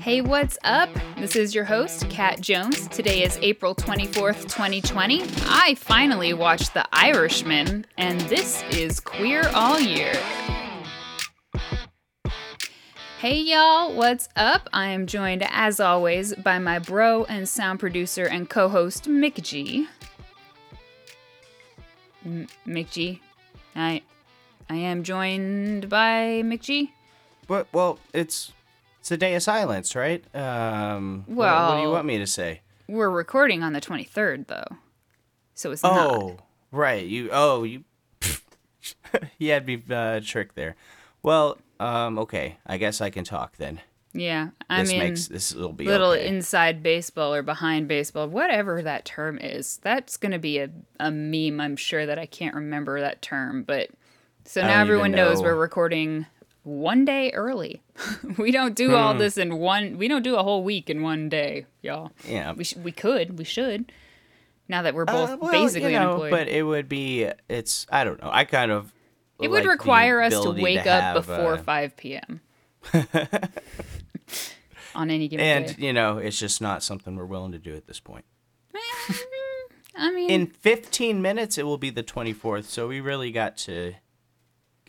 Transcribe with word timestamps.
Hey, 0.00 0.22
what's 0.22 0.56
up? 0.64 0.88
This 1.18 1.36
is 1.36 1.54
your 1.54 1.64
host, 1.64 2.08
Kat 2.08 2.40
Jones. 2.40 2.88
Today 2.88 3.22
is 3.22 3.38
April 3.42 3.74
24th, 3.74 4.44
2020. 4.44 5.20
I 5.44 5.74
finally 5.74 6.32
watched 6.32 6.72
The 6.72 6.86
Irishman, 6.90 7.84
and 7.98 8.18
this 8.22 8.62
is 8.70 8.98
Queer 8.98 9.46
All 9.54 9.78
Year. 9.78 10.14
Hey 13.18 13.42
y'all, 13.42 13.92
what's 13.92 14.30
up? 14.36 14.70
I 14.72 14.86
am 14.86 15.06
joined 15.06 15.46
as 15.46 15.80
always 15.80 16.34
by 16.34 16.58
my 16.58 16.78
bro 16.78 17.24
and 17.24 17.46
sound 17.46 17.78
producer 17.78 18.24
and 18.24 18.48
co 18.48 18.70
host, 18.70 19.04
Mick 19.04 19.42
G. 19.42 19.86
M- 22.24 22.48
Mick 22.66 22.90
G. 22.90 23.20
I, 23.76 24.00
I 24.70 24.76
am 24.76 25.02
joined 25.02 25.90
by 25.90 26.40
Mick 26.42 26.62
G. 26.62 26.94
But 27.46 27.66
well, 27.74 27.98
it's 28.14 28.52
it's 29.00 29.10
a 29.10 29.16
day 29.16 29.34
of 29.34 29.42
silence, 29.42 29.96
right? 29.96 30.22
Um, 30.34 31.24
what- 31.26 31.46
what, 31.46 31.76
do 31.76 31.82
you 31.82 31.90
want 31.90 32.06
me 32.06 32.18
to 32.18 32.26
say? 32.26 32.60
We're 32.86 33.10
recording 33.10 33.62
on 33.62 33.72
the 33.72 33.80
23rd, 33.80 34.46
though. 34.48 34.76
So 35.54 35.72
it's 35.72 35.82
Oh, 35.84 35.88
not. 35.88 36.14
Oh, 36.14 36.38
right. 36.70 37.04
You. 37.04 37.30
Oh, 37.32 37.62
you. 37.62 37.84
you 39.38 39.50
had 39.50 39.66
me 39.66 39.82
uh, 39.90 40.20
tricked 40.22 40.54
there. 40.54 40.76
Well, 41.22 41.58
um, 41.78 42.18
okay. 42.18 42.58
I 42.66 42.78
guess 42.78 43.00
I 43.00 43.10
can 43.10 43.24
talk 43.24 43.56
then. 43.56 43.80
Yeah. 44.12 44.50
I 44.68 44.82
this 44.82 44.90
mean, 44.90 44.98
makes 44.98 45.28
this 45.28 45.54
will 45.54 45.72
be 45.72 45.86
a 45.86 45.88
little 45.88 46.10
okay. 46.12 46.26
inside 46.26 46.82
baseball 46.82 47.32
or 47.32 47.42
behind 47.42 47.88
baseball, 47.88 48.26
whatever 48.26 48.82
that 48.82 49.04
term 49.04 49.38
is. 49.38 49.78
That's 49.78 50.16
going 50.16 50.32
to 50.32 50.38
be 50.38 50.58
a, 50.58 50.70
a 50.98 51.10
meme, 51.10 51.60
I'm 51.60 51.76
sure, 51.76 52.06
that 52.06 52.18
I 52.18 52.26
can't 52.26 52.54
remember 52.54 53.00
that 53.00 53.22
term. 53.22 53.62
But 53.62 53.90
so 54.44 54.62
now 54.62 54.80
everyone 54.80 55.12
knows 55.12 55.40
we're 55.40 55.54
recording 55.54 56.26
one 56.62 57.04
day 57.04 57.30
early. 57.32 57.82
we 58.38 58.50
don't 58.50 58.74
do 58.74 58.90
Hmm. 58.90 58.94
all 58.96 59.14
this 59.14 59.36
in 59.38 59.56
one, 59.58 59.96
we 59.98 60.08
don't 60.08 60.22
do 60.22 60.36
a 60.36 60.42
whole 60.42 60.62
week 60.64 60.90
in 60.90 61.02
one 61.02 61.28
day, 61.28 61.66
y'all. 61.82 62.12
yeah. 62.26 62.52
We, 62.52 62.64
sh- 62.64 62.76
we 62.76 62.92
could, 62.92 63.38
we 63.38 63.44
should. 63.44 63.92
Now 64.68 64.82
that 64.82 64.94
we're 64.94 65.04
both 65.04 65.30
Uh, 65.30 65.36
well, 65.40 65.50
basically 65.52 65.92
you 65.94 65.98
know, 65.98 66.08
unemployed. 66.10 66.30
but 66.30 66.48
it 66.48 66.62
would 66.62 66.88
be. 66.88 67.28
It's. 67.48 67.86
I 67.90 68.04
don't 68.04 68.22
know. 68.22 68.30
I 68.32 68.44
kind 68.44 68.70
of. 68.70 68.92
it 69.40 69.48
would 69.48 69.56
like 69.56 69.62
the 69.64 69.68
require 69.70 70.22
us 70.22 70.32
to 70.32 70.50
wake 70.52 70.86
up 70.86 71.14
before 71.14 71.54
uh, 71.54 71.62
5 71.62 71.96
p.m. 71.96 72.40
on 74.94 75.10
any 75.10 75.28
given 75.28 75.44
and 75.44 75.66
day. 75.66 75.72
And 75.72 75.82
you 75.82 75.92
know, 75.92 76.18
it's 76.18 76.38
just 76.38 76.60
not 76.60 76.82
something 76.82 77.16
we're 77.16 77.24
willing 77.26 77.52
to 77.52 77.58
do 77.58 77.74
at 77.74 77.86
this 77.86 78.00
point. 78.00 78.24
I 79.96 80.12
mean, 80.12 80.30
In 80.30 80.46
15 80.46 81.20
minutes, 81.20 81.58
it 81.58 81.64
will 81.64 81.76
be 81.78 81.90
the 81.90 82.02
24th, 82.04 82.64
so 82.64 82.86
we 82.88 83.00
really 83.00 83.32
got 83.32 83.56
to 83.58 83.94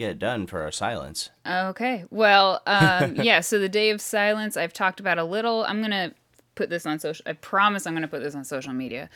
get 0.02 0.20
done 0.20 0.48
for 0.48 0.62
our 0.62 0.72
silence. 0.72 1.30
Okay. 1.48 2.06
Well, 2.10 2.62
um, 2.68 3.16
yeah. 3.22 3.40
So 3.42 3.60
the 3.60 3.70
day 3.70 3.90
of 3.90 4.02
silence, 4.02 4.58
I've 4.58 4.74
talked 4.74 5.00
about 5.00 5.18
a 5.18 5.24
little. 5.24 5.64
I'm 5.66 5.82
gonna 5.82 6.14
put 6.56 6.70
this 6.70 6.86
on 6.86 7.00
social. 7.00 7.24
I 7.26 7.34
promise 7.34 7.86
I'm 7.88 7.94
gonna 7.94 8.08
put 8.08 8.22
this 8.22 8.36
on 8.36 8.44
social 8.44 8.74
media. 8.74 9.10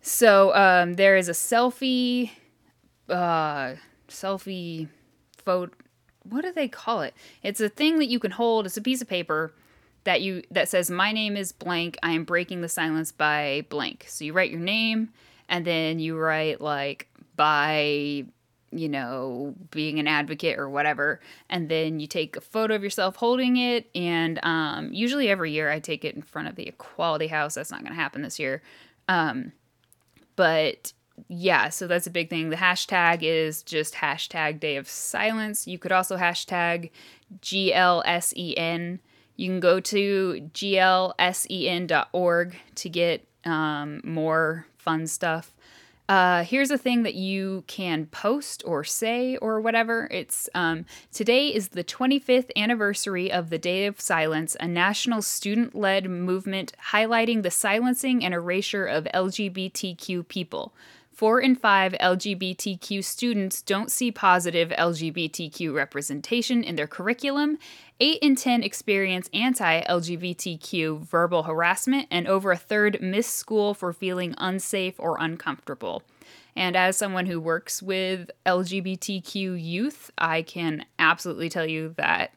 so 0.00 0.54
um, 0.54 0.94
there 0.94 1.16
is 1.16 1.28
a 1.28 1.32
selfie, 1.32 2.30
uh, 3.08 3.74
selfie 4.08 4.88
photo. 5.44 5.72
What 6.24 6.42
do 6.42 6.52
they 6.52 6.68
call 6.68 7.02
it? 7.02 7.14
It's 7.42 7.60
a 7.60 7.68
thing 7.68 7.98
that 7.98 8.06
you 8.06 8.18
can 8.18 8.30
hold. 8.30 8.66
It's 8.66 8.76
a 8.76 8.82
piece 8.82 9.02
of 9.02 9.08
paper 9.08 9.52
that 10.04 10.22
you 10.22 10.42
that 10.50 10.68
says 10.68 10.90
my 10.90 11.12
name 11.12 11.36
is 11.36 11.52
blank. 11.52 11.98
I 12.02 12.12
am 12.12 12.24
breaking 12.24 12.60
the 12.60 12.68
silence 12.68 13.12
by 13.12 13.66
blank. 13.68 14.06
So 14.08 14.24
you 14.24 14.32
write 14.32 14.50
your 14.50 14.60
name, 14.60 15.10
and 15.48 15.64
then 15.64 15.98
you 15.98 16.16
write 16.16 16.60
like 16.60 17.08
by 17.36 18.24
you 18.72 18.88
know, 18.88 19.54
being 19.70 19.98
an 19.98 20.08
advocate 20.08 20.58
or 20.58 20.68
whatever. 20.68 21.20
And 21.48 21.68
then 21.68 22.00
you 22.00 22.06
take 22.06 22.36
a 22.36 22.40
photo 22.40 22.74
of 22.74 22.82
yourself 22.82 23.16
holding 23.16 23.56
it. 23.56 23.90
And 23.94 24.40
um, 24.42 24.92
usually 24.92 25.28
every 25.28 25.52
year 25.52 25.70
I 25.70 25.78
take 25.78 26.04
it 26.04 26.14
in 26.14 26.22
front 26.22 26.48
of 26.48 26.56
the 26.56 26.66
Equality 26.66 27.28
House. 27.28 27.54
That's 27.54 27.70
not 27.70 27.80
going 27.80 27.92
to 27.92 28.00
happen 28.00 28.22
this 28.22 28.38
year. 28.38 28.62
Um, 29.08 29.52
but 30.36 30.92
yeah, 31.28 31.68
so 31.68 31.86
that's 31.86 32.06
a 32.06 32.10
big 32.10 32.30
thing. 32.30 32.50
The 32.50 32.56
hashtag 32.56 33.18
is 33.22 33.62
just 33.62 33.94
hashtag 33.94 34.60
day 34.60 34.76
of 34.76 34.88
silence. 34.88 35.66
You 35.66 35.78
could 35.78 35.92
also 35.92 36.16
hashtag 36.16 36.90
GLSEN. 37.40 38.98
You 39.36 39.48
can 39.48 39.60
go 39.60 39.80
to 39.80 40.50
glsen.org 40.54 41.16
to 42.74 42.88
get 42.88 43.26
um, 43.44 44.00
more 44.04 44.66
fun 44.76 45.06
stuff. 45.06 45.52
Uh, 46.08 46.42
here's 46.42 46.70
a 46.70 46.78
thing 46.78 47.04
that 47.04 47.14
you 47.14 47.62
can 47.66 48.06
post 48.06 48.62
or 48.66 48.82
say 48.82 49.36
or 49.36 49.60
whatever. 49.60 50.08
It's 50.10 50.48
um, 50.54 50.84
today 51.12 51.48
is 51.48 51.68
the 51.68 51.84
25th 51.84 52.50
anniversary 52.56 53.30
of 53.30 53.50
the 53.50 53.58
Day 53.58 53.86
of 53.86 54.00
Silence, 54.00 54.56
a 54.58 54.66
national 54.66 55.22
student-led 55.22 56.10
movement 56.10 56.72
highlighting 56.90 57.42
the 57.42 57.50
silencing 57.50 58.24
and 58.24 58.34
erasure 58.34 58.84
of 58.84 59.04
LGBTQ 59.14 60.26
people. 60.26 60.74
Four 61.12 61.40
in 61.40 61.56
five 61.56 61.92
LGBTQ 62.00 63.04
students 63.04 63.60
don't 63.60 63.90
see 63.90 64.10
positive 64.10 64.70
LGBTQ 64.70 65.74
representation 65.74 66.64
in 66.64 66.76
their 66.76 66.86
curriculum. 66.86 67.58
Eight 68.00 68.18
in 68.22 68.34
10 68.34 68.62
experience 68.62 69.28
anti 69.34 69.82
LGBTQ 69.82 71.00
verbal 71.00 71.42
harassment, 71.42 72.08
and 72.10 72.26
over 72.26 72.50
a 72.50 72.56
third 72.56 73.00
miss 73.02 73.26
school 73.26 73.74
for 73.74 73.92
feeling 73.92 74.34
unsafe 74.38 74.94
or 74.98 75.18
uncomfortable. 75.20 76.02
And 76.56 76.76
as 76.76 76.96
someone 76.96 77.26
who 77.26 77.40
works 77.40 77.82
with 77.82 78.30
LGBTQ 78.46 79.62
youth, 79.62 80.10
I 80.16 80.42
can 80.42 80.86
absolutely 80.98 81.50
tell 81.50 81.66
you 81.66 81.94
that 81.98 82.34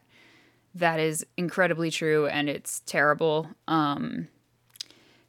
that 0.74 1.00
is 1.00 1.24
incredibly 1.38 1.90
true 1.90 2.26
and 2.26 2.50
it's 2.50 2.80
terrible. 2.80 3.48
Um, 3.66 4.28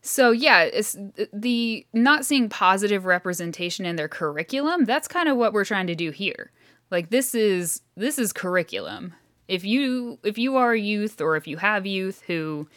so 0.07 0.31
yeah, 0.31 0.61
it's 0.61 0.97
the 1.33 1.85
not 1.91 2.25
seeing 2.25 2.47
positive 2.47 3.05
representation 3.05 3.85
in 3.85 3.97
their 3.97 4.07
curriculum. 4.07 4.85
That's 4.85 5.07
kind 5.07 5.27
of 5.27 5.35
what 5.35 5.51
we're 5.51 5.65
trying 5.65 5.87
to 5.87 5.95
do 5.95 6.11
here. 6.11 6.51
Like 6.89 7.09
this 7.09 7.35
is 7.35 7.81
this 7.97 8.17
is 8.17 8.31
curriculum. 8.31 9.13
If 9.49 9.65
you 9.65 10.17
if 10.23 10.37
you 10.37 10.55
are 10.55 10.73
youth 10.73 11.19
or 11.19 11.35
if 11.35 11.45
you 11.45 11.57
have 11.57 11.85
youth 11.85 12.23
who 12.25 12.69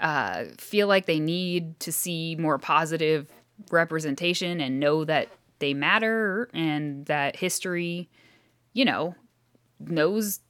uh, 0.00 0.46
feel 0.58 0.88
like 0.88 1.06
they 1.06 1.20
need 1.20 1.78
to 1.80 1.92
see 1.92 2.34
more 2.36 2.58
positive 2.58 3.28
representation 3.70 4.60
and 4.60 4.80
know 4.80 5.04
that 5.04 5.28
they 5.60 5.74
matter 5.74 6.50
and 6.52 7.06
that 7.06 7.36
history, 7.36 8.08
you 8.72 8.84
know, 8.84 9.14
knows 9.78 10.40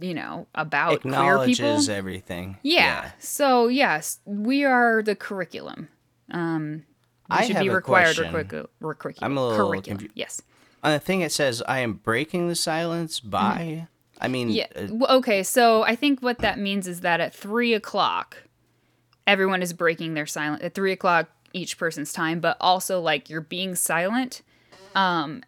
you 0.00 0.14
know 0.14 0.46
about 0.54 0.88
queer 0.88 0.98
people 1.00 1.10
Acknowledges 1.12 1.88
everything. 1.88 2.58
yeah. 2.62 3.10
So 3.18 3.68
yes, 3.68 4.18
we 4.24 4.64
are 4.64 5.02
the 5.02 5.14
curriculum. 5.16 5.88
Um, 6.30 6.84
we 7.30 7.36
I 7.36 7.46
should 7.46 7.56
have 7.56 7.64
be 7.64 7.70
required 7.70 8.16
question. 8.16 8.32
requi- 8.34 8.66
requi- 8.82 9.18
I'm 9.22 9.36
a 9.36 9.48
little 9.48 9.66
curriculum. 9.68 9.98
confu- 9.98 10.12
yes. 10.14 10.42
On 10.84 10.92
the 10.92 10.98
thing 11.00 11.20
it 11.22 11.32
says, 11.32 11.62
I 11.66 11.80
am 11.80 11.94
breaking 11.94 12.48
the 12.48 12.54
silence 12.54 13.18
by. 13.20 13.88
I 14.20 14.28
mean, 14.28 14.48
Mm-hmm. 14.48 14.96
Yeah. 14.98 15.06
uh, 15.08 15.16
okay. 15.18 15.42
So 15.42 15.82
I 15.82 15.96
think 15.96 16.22
what 16.22 16.38
that 16.38 16.58
means 16.58 16.86
is 16.86 17.00
that 17.00 17.20
at 17.20 17.34
three 17.34 17.74
o'clock, 17.74 18.44
everyone 19.26 19.60
is 19.62 19.72
breaking 19.72 20.14
their 20.14 20.26
silence 20.26 20.62
at 20.62 20.74
three 20.74 20.92
o'clock 20.92 21.28
each 21.52 21.78
person's 21.78 22.12
time, 22.12 22.38
but 22.40 22.56
also 22.60 23.00
like 23.00 23.28
you're 23.28 23.40
being 23.40 23.74
silent. 23.74 24.42
Um, 24.94 25.42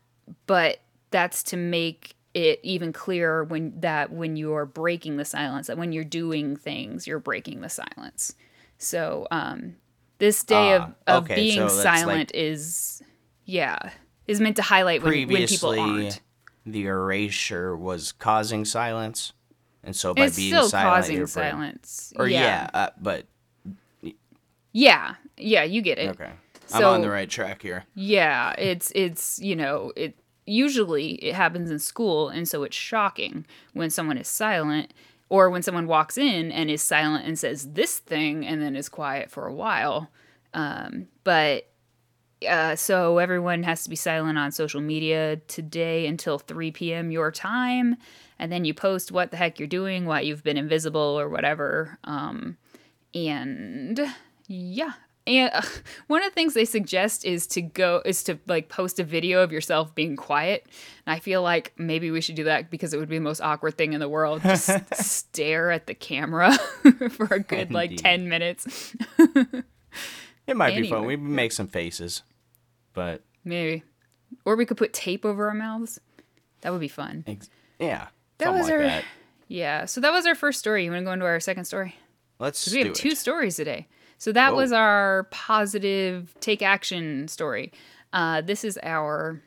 but 0.47 0.79
that's 1.11 1.43
to 1.45 1.57
make 1.57 2.15
it 2.47 2.61
even 2.63 2.93
clearer 2.93 3.45
when 3.45 3.81
that 3.81 4.13
when 4.13 4.37
you're 4.37 4.67
breaking 4.67 5.17
the 5.17 5.25
silence, 5.25 5.67
that 5.67 5.77
when 5.79 5.93
you're 5.93 6.05
doing 6.05 6.57
things, 6.57 7.07
you're 7.07 7.19
breaking 7.19 7.61
the 7.61 7.69
silence. 7.69 8.35
So 8.79 9.27
um, 9.31 9.77
this 10.19 10.45
day 10.45 10.75
of, 10.75 10.83
Ah, 10.83 10.93
of 11.19 11.25
okay, 11.25 11.35
being 11.35 11.57
so 11.57 11.63
that's 11.65 11.85
like- 11.85 11.99
silent 11.99 12.33
is 12.35 13.03
yeah 13.45 13.91
is 14.27 14.41
meant 14.41 14.57
to 14.57 14.63
highlight 14.63 15.03
when, 15.03 15.27
when 15.29 15.47
people 15.47 15.79
aren't. 15.79 16.21
the 16.67 16.87
erasure 16.87 17.77
was 17.77 18.13
causing 18.13 18.65
silence, 18.65 19.33
and 19.83 19.97
so 19.97 20.15
by 20.15 20.27
It's 20.27 20.37
being 20.37 20.53
still 20.53 20.69
silent, 20.69 20.95
causing 20.95 21.27
silence. 21.27 22.13
Or 22.17 22.29
yeah, 22.29 22.69
uh, 22.75 22.91
but 23.01 23.27
Yeah, 24.73 25.15
yeah, 25.37 25.65
you 25.65 25.81
get 25.83 25.99
it. 25.99 26.11
okay, 26.11 26.31
I'm 26.73 26.85
on 26.85 27.01
the 27.01 27.11
right 27.11 27.29
track 27.29 27.63
here. 27.63 27.85
Yeah, 27.95 28.53
it's 28.59 28.93
it's 28.95 29.39
you 29.41 29.57
know 29.57 29.93
it 29.97 30.15
usually 30.49 31.13
it 31.15 31.35
happens 31.35 31.71
in 31.71 31.79
school, 31.79 32.29
and 32.29 32.49
so 32.49 32.63
it's 32.63 32.77
shocking 32.77 33.47
when 33.73 33.91
someone 33.91 34.19
is 34.19 34.29
silent 34.29 34.93
or 35.29 35.51
when 35.51 35.63
someone 35.63 35.87
walks 35.87 36.17
in 36.17 36.51
and 36.51 36.71
is 36.71 36.83
silent 36.83 37.27
and 37.27 37.39
says 37.39 37.73
this 37.73 37.99
thing 37.99 38.47
and 38.47 38.63
then 38.63 38.75
is 38.75 38.89
quiet 38.89 39.31
for 39.31 39.47
a 39.47 39.53
while. 39.53 40.11
Um, 40.55 41.09
but 41.25 41.69
uh, 42.49 42.77
so 42.77 43.19
everyone 43.19 43.63
has 43.65 43.83
to 43.83 43.91
be 43.91 43.97
silent 43.97 44.39
on 44.39 44.53
social 44.53 44.81
media 44.81 45.37
today 45.49 46.07
until 46.07 46.39
3 46.39 46.71
p.m. 46.71 47.11
your 47.11 47.31
time, 47.31 47.97
and 48.39 48.51
then 48.53 48.65
you 48.65 48.73
post 48.73 49.13
what 49.13 49.31
the 49.31 49.37
heck 49.37 49.59
you're 49.59 49.69
doing, 49.69 50.07
why 50.07 50.21
you've 50.21 50.45
been 50.45 50.57
invisible 50.57 51.19
or 51.19 51.29
whatever. 51.29 51.99
Um, 52.05 52.57
and 53.15 54.01
yeah, 54.47 54.93
and 55.29 55.51
uh, 55.53 55.63
one 56.07 56.23
of 56.23 56.31
the 56.31 56.35
things 56.35 56.55
they 56.55 56.65
suggest 56.65 57.25
is 57.25 57.47
to 57.49 57.63
go 57.63 58.03
is 58.05 58.23
to 58.25 58.39
like 58.47 58.69
post 58.69 58.99
a 58.99 59.05
video 59.05 59.43
of 59.43 59.53
yourself 59.53 59.95
being 59.95 60.17
quiet. 60.17 60.67
And 61.07 61.15
I 61.15 61.19
feel 61.19 61.43
like 61.43 61.73
maybe 61.77 62.11
we 62.11 62.21
should 62.21 62.35
do 62.35 62.45
that 62.45 62.71
because 62.71 62.95
it 62.95 62.99
would 62.99 63.09
be 63.09 63.19
the 63.19 63.25
most 63.25 63.41
awkward 63.41 63.77
thing 63.77 63.93
in 63.93 64.01
the 64.01 64.09
world. 64.09 64.43
Just 64.43 64.71
stare 64.95 65.71
at 65.71 65.87
the 65.87 65.95
camera 65.95 66.53
for 67.11 67.27
a 67.27 67.41
good 67.41 67.73
like 67.73 67.97
10 67.97 68.29
minutes. 68.29 68.95
It 70.47 70.57
might 70.57 70.75
be 70.77 70.89
fun. 70.89 70.99
Anyway. 71.05 71.17
We 71.17 71.17
make 71.17 71.53
some 71.53 71.69
faces, 71.69 72.23
but 72.95 73.23
Maybe. 73.45 73.83
Or 74.45 74.57
we 74.57 74.67
could 74.67 74.77
put 74.77 74.93
tape 74.93 75.25
over 75.25 75.49
our 75.49 75.55
mouths. 75.55 76.01
That 76.63 76.73
would 76.73 76.81
be 76.81 76.89
fun. 76.89 77.25
ex- 77.27 77.51
yeah, 77.79 78.09
That 78.39 78.53
was 78.53 78.65
like 78.65 78.73
our 78.73 78.83
that. 78.83 79.05
Yeah. 79.47 79.85
So 79.85 80.01
that 80.01 80.13
was 80.13 80.27
our 80.27 80.35
first 80.35 80.59
story. 80.59 80.85
You 80.85 80.91
want 80.91 81.03
to 81.03 81.05
go 81.05 81.13
into 81.13 81.25
our 81.25 81.41
second 81.41 81.65
story? 81.65 81.97
Let's 82.39 82.71
we 82.73 82.81
have 82.85 82.93
two 82.93 83.11
it. 83.11 83.19
stories 83.19 83.57
today. 83.57 83.89
So 84.19 84.33
that 84.33 84.53
Whoa. 84.53 84.59
was 84.59 84.73
our 84.73 85.29
positive 85.31 86.35
take 86.41 86.61
action 86.61 87.29
story. 87.29 87.73
Uh, 88.13 88.41
this 88.41 88.65
is 88.65 88.79
our 88.83 89.41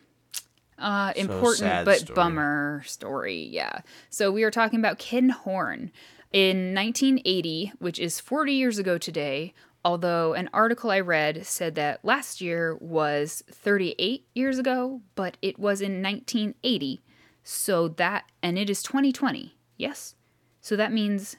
uh, 0.80 1.14
important 1.16 1.58
sad 1.58 1.86
but 1.86 2.00
story. 2.00 2.16
bummer 2.16 2.84
story. 2.86 3.44
Yeah. 3.52 3.82
So 4.10 4.32
we 4.32 4.44
are 4.44 4.52
talking 4.52 4.80
about 4.80 4.98
Ken 4.98 5.30
Horne 5.30 5.92
in 6.32 6.74
1980, 6.74 7.74
which 7.80 8.00
is 8.00 8.20
40 8.20 8.54
years 8.54 8.80
ago 8.80 8.98
today. 8.98 9.54
Although 9.84 10.34
an 10.34 10.48
article 10.54 10.92
I 10.92 11.00
read 11.00 11.46
said 11.46 11.74
that 11.76 12.06
last 12.06 12.40
year 12.40 12.78
was 12.80 13.44
38 13.52 14.28
years 14.36 14.60
ago, 14.60 15.02
but 15.16 15.38
it 15.42 15.58
was 15.58 15.82
in 15.82 16.04
1980. 16.04 17.02
So 17.44 17.88
that, 17.88 18.26
and 18.44 18.60
it 18.60 18.70
is 18.70 18.84
2020. 18.84 19.56
Yes. 19.78 20.14
So 20.62 20.76
that 20.76 20.94
means 20.94 21.38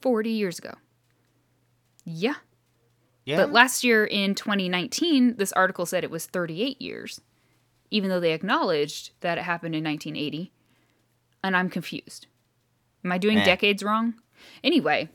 40 0.00 0.30
years 0.30 0.58
ago. 0.60 0.74
Yeah. 2.04 2.36
Yeah, 3.24 3.36
But 3.36 3.52
last 3.52 3.84
year 3.84 4.04
in 4.04 4.34
2019, 4.34 5.36
this 5.36 5.52
article 5.52 5.86
said 5.86 6.04
it 6.04 6.10
was 6.10 6.26
38 6.26 6.80
years, 6.80 7.20
even 7.90 8.08
though 8.08 8.20
they 8.20 8.32
acknowledged 8.32 9.10
that 9.20 9.38
it 9.38 9.42
happened 9.44 9.74
in 9.74 9.84
1980. 9.84 10.50
And 11.44 11.56
I'm 11.56 11.70
confused. 11.70 12.26
Am 13.04 13.12
I 13.12 13.18
doing 13.18 13.38
Eh. 13.38 13.44
decades 13.44 13.82
wrong? 13.82 14.14
Anyway, 14.64 15.08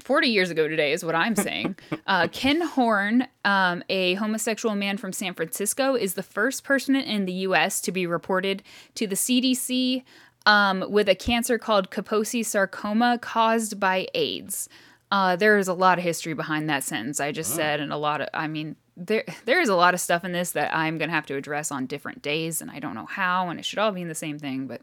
40 0.00 0.28
years 0.28 0.50
ago 0.50 0.68
today 0.68 0.92
is 0.92 1.04
what 1.04 1.14
I'm 1.14 1.36
saying. 1.36 1.76
uh, 2.06 2.28
Ken 2.32 2.60
Horne, 2.60 3.28
um, 3.44 3.82
a 3.88 4.14
homosexual 4.14 4.74
man 4.74 4.96
from 4.96 5.12
San 5.12 5.34
Francisco, 5.34 5.94
is 5.94 6.14
the 6.14 6.22
first 6.22 6.64
person 6.64 6.96
in 6.96 7.24
the 7.24 7.32
U.S. 7.32 7.80
to 7.82 7.92
be 7.92 8.06
reported 8.06 8.62
to 8.94 9.06
the 9.06 9.14
CDC 9.16 10.04
um, 10.46 10.84
with 10.88 11.08
a 11.08 11.14
cancer 11.14 11.58
called 11.58 11.90
Kaposi 11.90 12.44
sarcoma 12.44 13.18
caused 13.20 13.78
by 13.80 14.06
AIDS. 14.14 14.68
Uh, 15.10 15.36
there 15.36 15.56
is 15.58 15.68
a 15.68 15.74
lot 15.74 15.98
of 15.98 16.04
history 16.04 16.34
behind 16.34 16.68
that 16.68 16.84
sentence 16.84 17.18
I 17.18 17.32
just 17.32 17.54
said, 17.54 17.80
and 17.80 17.92
a 17.92 17.96
lot 17.96 18.20
of, 18.20 18.28
I 18.34 18.46
mean, 18.46 18.76
there 18.96 19.24
there 19.46 19.60
is 19.60 19.68
a 19.68 19.76
lot 19.76 19.94
of 19.94 20.00
stuff 20.00 20.24
in 20.24 20.32
this 20.32 20.52
that 20.52 20.74
I'm 20.74 20.98
gonna 20.98 21.12
have 21.12 21.26
to 21.26 21.36
address 21.36 21.70
on 21.70 21.86
different 21.86 22.20
days, 22.20 22.60
and 22.60 22.70
I 22.70 22.78
don't 22.78 22.94
know 22.94 23.06
how, 23.06 23.48
and 23.48 23.58
it 23.58 23.64
should 23.64 23.78
all 23.78 23.92
be 23.92 24.02
in 24.02 24.08
the 24.08 24.14
same 24.14 24.38
thing, 24.38 24.66
but 24.66 24.82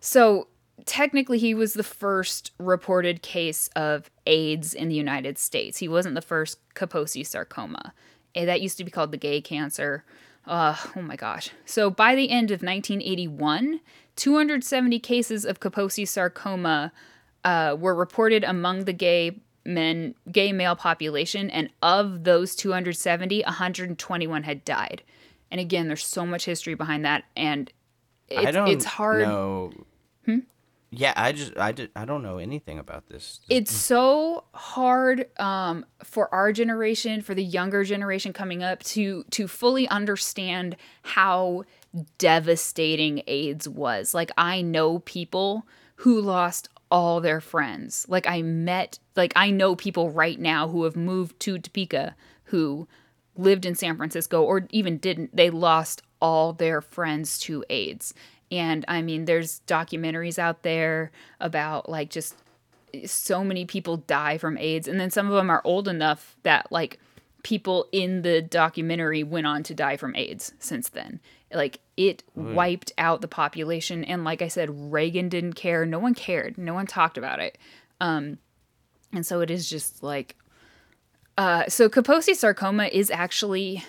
so 0.00 0.48
technically, 0.86 1.38
he 1.38 1.54
was 1.54 1.74
the 1.74 1.82
first 1.82 2.52
reported 2.58 3.22
case 3.22 3.68
of 3.76 4.10
AIDS 4.26 4.74
in 4.74 4.88
the 4.88 4.94
United 4.94 5.38
States. 5.38 5.78
He 5.78 5.88
wasn't 5.88 6.14
the 6.14 6.22
first 6.22 6.58
Kaposi 6.74 7.26
sarcoma. 7.26 7.94
Eh, 8.34 8.44
That 8.44 8.60
used 8.60 8.78
to 8.78 8.84
be 8.84 8.90
called 8.90 9.12
the 9.12 9.16
gay 9.16 9.40
cancer. 9.40 10.04
Uh, 10.46 10.76
oh 10.96 11.02
my 11.02 11.16
gosh. 11.16 11.50
So 11.64 11.90
by 11.90 12.14
the 12.14 12.30
end 12.30 12.50
of 12.50 12.60
1981, 12.62 13.80
270 14.16 14.98
cases 15.00 15.44
of 15.44 15.60
Kaposi 15.60 16.06
sarcoma 16.06 16.92
uh, 17.44 17.76
were 17.78 17.94
reported 17.94 18.44
among 18.44 18.84
the 18.84 18.92
gay 18.92 19.40
men, 19.64 20.14
gay 20.30 20.52
male 20.52 20.76
population, 20.76 21.50
and 21.50 21.70
of 21.82 22.24
those 22.24 22.54
270, 22.54 23.42
121 23.42 24.42
had 24.42 24.64
died. 24.64 25.02
And 25.50 25.60
again, 25.60 25.88
there's 25.88 26.04
so 26.04 26.26
much 26.26 26.44
history 26.44 26.74
behind 26.74 27.04
that, 27.04 27.24
and 27.36 27.72
it's, 28.28 28.46
I 28.46 28.50
don't 28.50 28.68
it's 28.68 28.84
hard. 28.84 29.22
know. 29.22 29.72
Yeah, 30.96 31.12
I 31.16 31.32
just 31.32 31.56
I, 31.58 31.72
did, 31.72 31.90
I 31.96 32.04
don't 32.04 32.22
know 32.22 32.38
anything 32.38 32.78
about 32.78 33.08
this. 33.08 33.40
it's 33.50 33.74
so 33.74 34.44
hard 34.54 35.26
um, 35.40 35.84
for 36.04 36.32
our 36.32 36.52
generation 36.52 37.20
for 37.20 37.34
the 37.34 37.42
younger 37.42 37.84
generation 37.84 38.32
coming 38.32 38.62
up 38.62 38.82
to 38.84 39.24
to 39.30 39.48
fully 39.48 39.88
understand 39.88 40.76
how 41.02 41.64
devastating 42.18 43.22
aids 43.28 43.68
was 43.68 44.14
like 44.14 44.32
i 44.36 44.60
know 44.60 44.98
people 45.00 45.64
who 45.96 46.20
lost 46.20 46.68
all 46.90 47.20
their 47.20 47.40
friends. 47.40 48.06
Like 48.08 48.26
i 48.26 48.42
met 48.42 48.98
like 49.16 49.32
i 49.36 49.50
know 49.50 49.74
people 49.74 50.10
right 50.10 50.38
now 50.38 50.68
who 50.68 50.84
have 50.84 50.96
moved 50.96 51.40
to 51.40 51.58
topeka 51.58 52.14
who 52.44 52.86
lived 53.36 53.64
in 53.66 53.74
san 53.74 53.96
francisco 53.96 54.42
or 54.42 54.66
even 54.70 54.98
didn't. 54.98 55.34
They 55.34 55.50
lost 55.50 56.02
all 56.20 56.52
their 56.52 56.80
friends 56.80 57.38
to 57.40 57.64
aids. 57.70 58.14
And 58.50 58.84
i 58.88 59.02
mean 59.02 59.24
there's 59.24 59.60
documentaries 59.66 60.38
out 60.38 60.62
there 60.62 61.10
about 61.40 61.88
like 61.88 62.10
just 62.10 62.36
so 63.06 63.42
many 63.42 63.64
people 63.64 63.96
die 63.96 64.38
from 64.38 64.56
AIDS, 64.58 64.86
and 64.86 65.00
then 65.00 65.10
some 65.10 65.26
of 65.26 65.32
them 65.32 65.50
are 65.50 65.62
old 65.64 65.88
enough 65.88 66.36
that 66.44 66.70
like 66.70 67.00
people 67.44 67.86
in 67.92 68.22
the 68.22 68.42
documentary 68.42 69.22
went 69.22 69.46
on 69.46 69.62
to 69.62 69.74
die 69.74 69.96
from 69.96 70.16
AIDS 70.16 70.52
since 70.58 70.88
then. 70.88 71.20
Like 71.52 71.78
it 71.96 72.24
wiped 72.34 72.90
out 72.98 73.20
the 73.20 73.28
population, 73.28 74.02
and 74.02 74.24
like 74.24 74.42
I 74.42 74.48
said, 74.48 74.92
Reagan 74.92 75.28
didn't 75.28 75.52
care. 75.52 75.86
No 75.86 76.00
one 76.00 76.14
cared. 76.14 76.58
No 76.58 76.74
one 76.74 76.88
talked 76.88 77.16
about 77.16 77.38
it. 77.38 77.56
Um, 78.00 78.38
and 79.12 79.24
so 79.24 79.40
it 79.40 79.50
is 79.50 79.70
just 79.70 80.02
like, 80.02 80.36
uh, 81.38 81.68
so 81.68 81.88
Kaposi 81.88 82.34
sarcoma 82.34 82.86
is 82.86 83.08
actually 83.10 83.84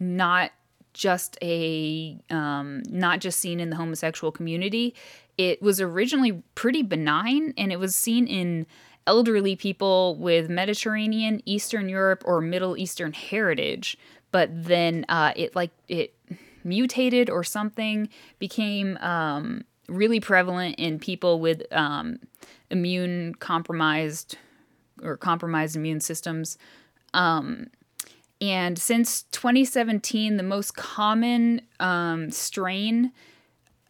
not 0.00 0.52
just 0.94 1.36
a 1.42 2.18
um, 2.30 2.82
not 2.88 3.20
just 3.20 3.40
seen 3.40 3.60
in 3.60 3.68
the 3.68 3.76
homosexual 3.76 4.32
community. 4.32 4.94
It 5.36 5.60
was 5.60 5.80
originally 5.80 6.42
pretty 6.54 6.82
benign, 6.82 7.52
and 7.58 7.72
it 7.72 7.78
was 7.78 7.94
seen 7.94 8.26
in 8.26 8.66
elderly 9.06 9.56
people 9.56 10.16
with 10.16 10.48
Mediterranean, 10.50 11.42
Eastern 11.44 11.88
Europe, 11.88 12.22
or 12.26 12.40
Middle 12.40 12.76
Eastern 12.76 13.12
heritage. 13.12 13.98
But 14.30 14.50
then 14.52 15.04
uh, 15.08 15.32
it 15.36 15.54
like 15.54 15.70
it 15.88 16.14
mutated 16.64 17.30
or 17.30 17.44
something, 17.44 18.08
became 18.38 18.96
um, 18.98 19.64
really 19.88 20.20
prevalent 20.20 20.76
in 20.76 20.98
people 20.98 21.40
with 21.40 21.62
um, 21.72 22.18
immune 22.70 23.34
compromised 23.36 24.38
or 25.02 25.16
compromised 25.16 25.76
immune 25.76 26.00
systems. 26.00 26.56
And 28.40 28.78
since 28.78 29.22
2017, 29.32 30.36
the 30.36 30.42
most 30.42 30.76
common 30.76 31.62
um, 31.80 32.30
strain 32.30 33.12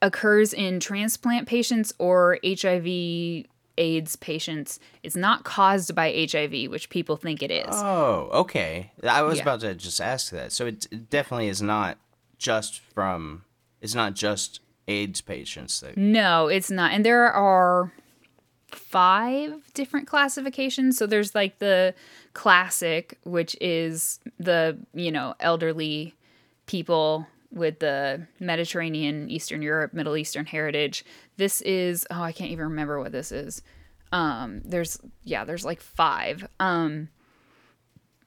occurs 0.02 0.52
in 0.52 0.80
transplant 0.80 1.48
patients 1.48 1.92
or 1.98 2.38
HIV 2.44 3.46
AIDS 3.78 4.16
patients. 4.16 4.78
It's 5.02 5.16
not 5.16 5.44
caused 5.44 5.94
by 5.94 6.26
HIV, 6.30 6.70
which 6.70 6.88
people 6.90 7.16
think 7.16 7.42
it 7.42 7.50
is. 7.50 7.66
Oh, 7.70 8.28
okay. 8.32 8.92
I 9.02 9.22
was 9.22 9.36
Yeah. 9.38 9.42
about 9.42 9.60
to 9.60 9.74
just 9.74 10.00
ask 10.00 10.30
that. 10.30 10.52
So 10.52 10.66
it, 10.66 10.86
it 10.90 11.10
definitely 11.10 11.48
is 11.48 11.60
not 11.62 11.98
just 12.38 12.80
from. 12.80 13.44
It's 13.80 13.94
not 13.94 14.14
just 14.14 14.60
AIDS 14.88 15.20
patients 15.20 15.80
that. 15.80 15.96
No, 15.96 16.48
it's 16.48 16.70
not. 16.70 16.92
And 16.92 17.04
there 17.04 17.30
are 17.32 17.92
five 18.68 19.72
different 19.74 20.06
classifications. 20.06 20.96
So 20.98 21.06
there's 21.06 21.34
like 21.34 21.58
the 21.58 21.94
classic, 22.32 23.18
which 23.24 23.56
is 23.60 24.20
the, 24.38 24.78
you 24.94 25.10
know, 25.12 25.34
elderly 25.40 26.14
people 26.66 27.26
with 27.54 27.78
the 27.78 28.26
Mediterranean, 28.40 29.30
Eastern 29.30 29.62
Europe, 29.62 29.94
Middle 29.94 30.16
Eastern 30.16 30.46
heritage. 30.46 31.04
This 31.36 31.60
is, 31.62 32.06
oh, 32.10 32.20
I 32.20 32.32
can't 32.32 32.50
even 32.50 32.64
remember 32.64 33.00
what 33.00 33.12
this 33.12 33.32
is. 33.32 33.62
Um, 34.12 34.60
there's, 34.64 34.98
yeah, 35.22 35.44
there's 35.44 35.64
like 35.64 35.80
five. 35.80 36.46
Um, 36.60 37.08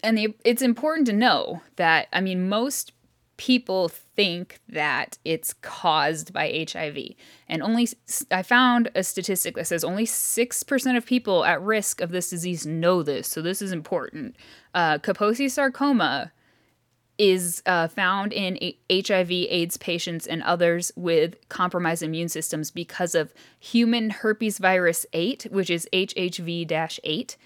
and 0.04 0.18
the, 0.18 0.36
it's 0.44 0.62
important 0.62 1.08
to 1.08 1.14
know 1.14 1.62
that, 1.76 2.08
I 2.14 2.22
mean, 2.22 2.50
most 2.50 2.94
people 3.38 3.88
think 3.88 4.60
that 4.68 5.18
it's 5.24 5.54
caused 5.54 6.34
by 6.34 6.66
HIV. 6.72 6.98
And 7.48 7.62
only, 7.62 7.88
I 8.32 8.42
found 8.42 8.90
a 8.96 9.04
statistic 9.04 9.56
that 9.56 9.68
says 9.68 9.84
only 9.84 10.06
6% 10.06 10.98
of 10.98 11.06
people 11.06 11.46
at 11.46 11.62
risk 11.62 12.02
of 12.02 12.12
this 12.12 12.30
disease 12.30 12.66
know 12.66 13.04
this. 13.04 13.28
So 13.28 13.42
this 13.42 13.62
is 13.62 13.72
important. 13.72 14.36
Uh, 14.74 14.98
Kaposi 14.98 15.50
sarcoma 15.50 16.32
is 17.18 17.64
uh, 17.66 17.88
found 17.88 18.32
in 18.32 18.58
A- 18.62 18.78
HIV 18.92 19.32
AIDS 19.32 19.78
patients 19.78 20.28
and 20.28 20.44
others 20.44 20.92
with 20.96 21.36
compromised 21.50 22.04
immune 22.04 22.30
systems 22.30 22.72
because 22.72 23.16
of 23.16 23.34
human 23.60 24.10
herpes 24.10 24.58
virus 24.60 25.06
8, 25.14 25.48
which 25.50 25.70
is 25.70 25.88
HHV 25.94 27.00
8. 27.04 27.38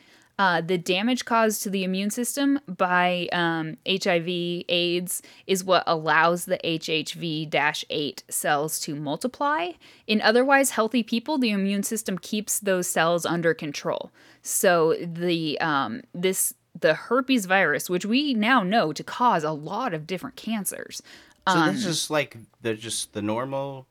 Uh, 0.41 0.59
the 0.59 0.77
damage 0.77 1.23
caused 1.25 1.61
to 1.61 1.69
the 1.69 1.83
immune 1.83 2.09
system 2.09 2.59
by 2.65 3.27
um, 3.31 3.77
HIV 3.87 4.27
AIDS 4.27 5.21
is 5.45 5.63
what 5.63 5.83
allows 5.85 6.45
the 6.45 6.57
HHV 6.63 7.83
8 7.89 8.23
cells 8.27 8.79
to 8.79 8.95
multiply. 8.95 9.71
In 10.07 10.19
otherwise 10.19 10.71
healthy 10.71 11.03
people, 11.03 11.37
the 11.37 11.51
immune 11.51 11.83
system 11.83 12.17
keeps 12.17 12.59
those 12.59 12.87
cells 12.87 13.23
under 13.23 13.53
control. 13.53 14.11
So 14.41 14.95
the 14.99 15.59
um, 15.61 16.01
this 16.13 16.55
the 16.81 16.93
herpes 16.93 17.45
virus, 17.45 17.89
which 17.89 18.05
we 18.05 18.33
now 18.33 18.61
know 18.63 18.91
to 18.93 19.03
cause 19.03 19.43
a 19.43 19.51
lot 19.51 19.93
of 19.93 20.05
different 20.05 20.35
cancers. 20.35 21.01
So 21.47 21.55
Um, 21.57 21.73
this 21.73 21.85
is 21.85 22.09
like 22.09 22.37
they're 22.61 22.75
just 22.75 23.13
the 23.13 23.21
normal. 23.21 23.87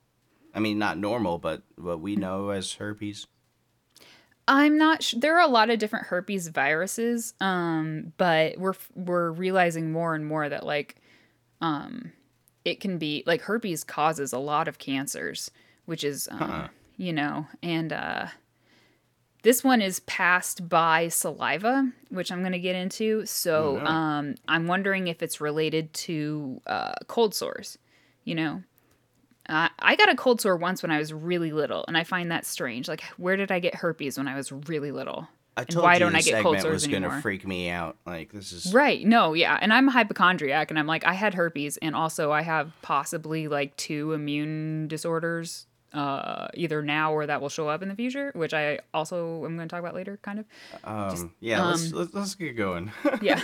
I 0.54 0.59
mean, 0.61 0.78
not 0.78 0.99
normal, 0.99 1.38
but 1.38 1.62
what 1.76 2.00
we 2.00 2.16
know 2.16 2.50
as 2.50 2.75
herpes. 2.75 3.26
I'm 4.49 4.76
not. 4.78 5.02
Sh- 5.02 5.14
there 5.18 5.37
are 5.37 5.47
a 5.47 5.50
lot 5.50 5.70
of 5.70 5.78
different 5.78 6.06
herpes 6.06 6.49
viruses, 6.49 7.35
um, 7.40 8.12
but 8.16 8.59
we're 8.59 8.75
we're 8.94 9.30
realizing 9.30 9.92
more 9.92 10.14
and 10.14 10.26
more 10.26 10.49
that 10.49 10.66
like, 10.66 10.97
um, 11.61 12.12
it 12.64 12.80
can 12.80 12.99
be 12.99 13.23
like 13.26 13.42
herpes 13.42 13.85
causes 13.85 14.32
a 14.32 14.38
lot 14.38 14.66
of 14.66 14.78
cancers, 14.78 15.50
which 15.85 16.02
is, 16.02 16.26
um, 16.32 16.38
Huh. 16.38 16.68
you 16.97 17.12
know, 17.12 17.47
and 17.62 17.92
uh, 17.92 18.26
this 19.42 19.64
one 19.64 19.80
is 19.80 20.00
passed 20.00 20.68
by 20.68 21.09
saliva, 21.09 21.90
which 22.11 22.30
I'm 22.30 22.40
going 22.40 22.52
to 22.52 22.59
get 22.59 22.76
into. 22.76 23.25
So, 23.26 23.78
Oh, 23.78 23.80
no. 23.82 23.87
um, 23.87 24.35
I'm 24.49 24.66
wondering 24.66 25.09
if 25.09 25.23
it's 25.23 25.40
related 25.40 25.92
to 25.94 26.61
uh, 26.66 26.92
cold 27.06 27.35
sores. 27.35 27.78
You 28.25 28.35
know, 28.35 28.62
uh, 29.49 29.68
I 29.78 29.97
got 29.97 30.11
a 30.11 30.14
cold 30.14 30.40
sore 30.40 30.56
once 30.56 30.82
when 30.82 30.90
I 30.92 30.99
was 30.99 31.12
really 31.12 31.52
little, 31.52 31.85
and 31.88 31.97
I 31.97 32.04
find 32.04 32.30
that 32.30 32.44
strange. 32.44 32.87
Like, 32.87 33.02
where 33.16 33.37
did 33.37 33.50
I 33.50 33.59
get 33.59 33.75
herpes 33.75 34.18
when 34.18 34.28
I 34.28 34.37
was 34.37 34.52
really 34.52 34.92
little? 34.92 35.26
I 35.56 35.62
And 35.62 35.70
told 35.70 35.85
why 35.85 35.94
you 35.94 35.99
don't 36.00 36.14
I 36.14 36.20
get 36.20 36.42
cold 36.42 36.56
segment 36.56 36.62
sores 36.62 36.87
was 36.87 36.87
gonna 36.87 37.20
freak 37.23 37.44
me 37.47 37.68
out. 37.70 37.97
Like 38.06 38.30
this 38.32 38.52
is 38.52 38.73
Right. 38.73 39.04
No, 39.04 39.35
yeah. 39.35 39.59
And 39.61 39.73
I'm 39.73 39.88
a 39.88 39.90
hypochondriac, 39.90 40.70
and 40.70 40.78
I'm 40.78 40.87
like, 40.87 41.04
I 41.04 41.12
had 41.14 41.35
herpes, 41.35 41.76
and 41.78 41.97
also 41.97 42.30
I 42.30 42.42
have 42.42 42.73
possibly 42.82 43.49
like 43.49 43.76
two 43.76 44.12
immune 44.12 44.87
disorders, 44.87 45.66
uh, 45.92 46.49
either 46.54 46.82
now 46.82 47.12
or 47.12 47.26
that 47.26 47.40
will 47.40 47.49
show 47.49 47.68
up 47.68 47.82
in 47.82 47.88
the 47.88 47.94
future, 47.94 48.30
which 48.35 48.54
I 48.54 48.78
also 48.94 49.44
am 49.44 49.56
going 49.56 49.68
to 49.68 49.73
talk 49.73 49.80
about 49.80 49.94
later, 49.94 50.18
kind 50.23 50.40
of. 50.40 50.44
um 50.85 51.32
yeah. 51.40 51.64
let's, 51.64 51.92
um, 51.92 51.99
let's 51.99 52.14
let's 52.14 52.35
get 52.35 52.56
going. 52.56 52.92
yeah. 53.23 53.40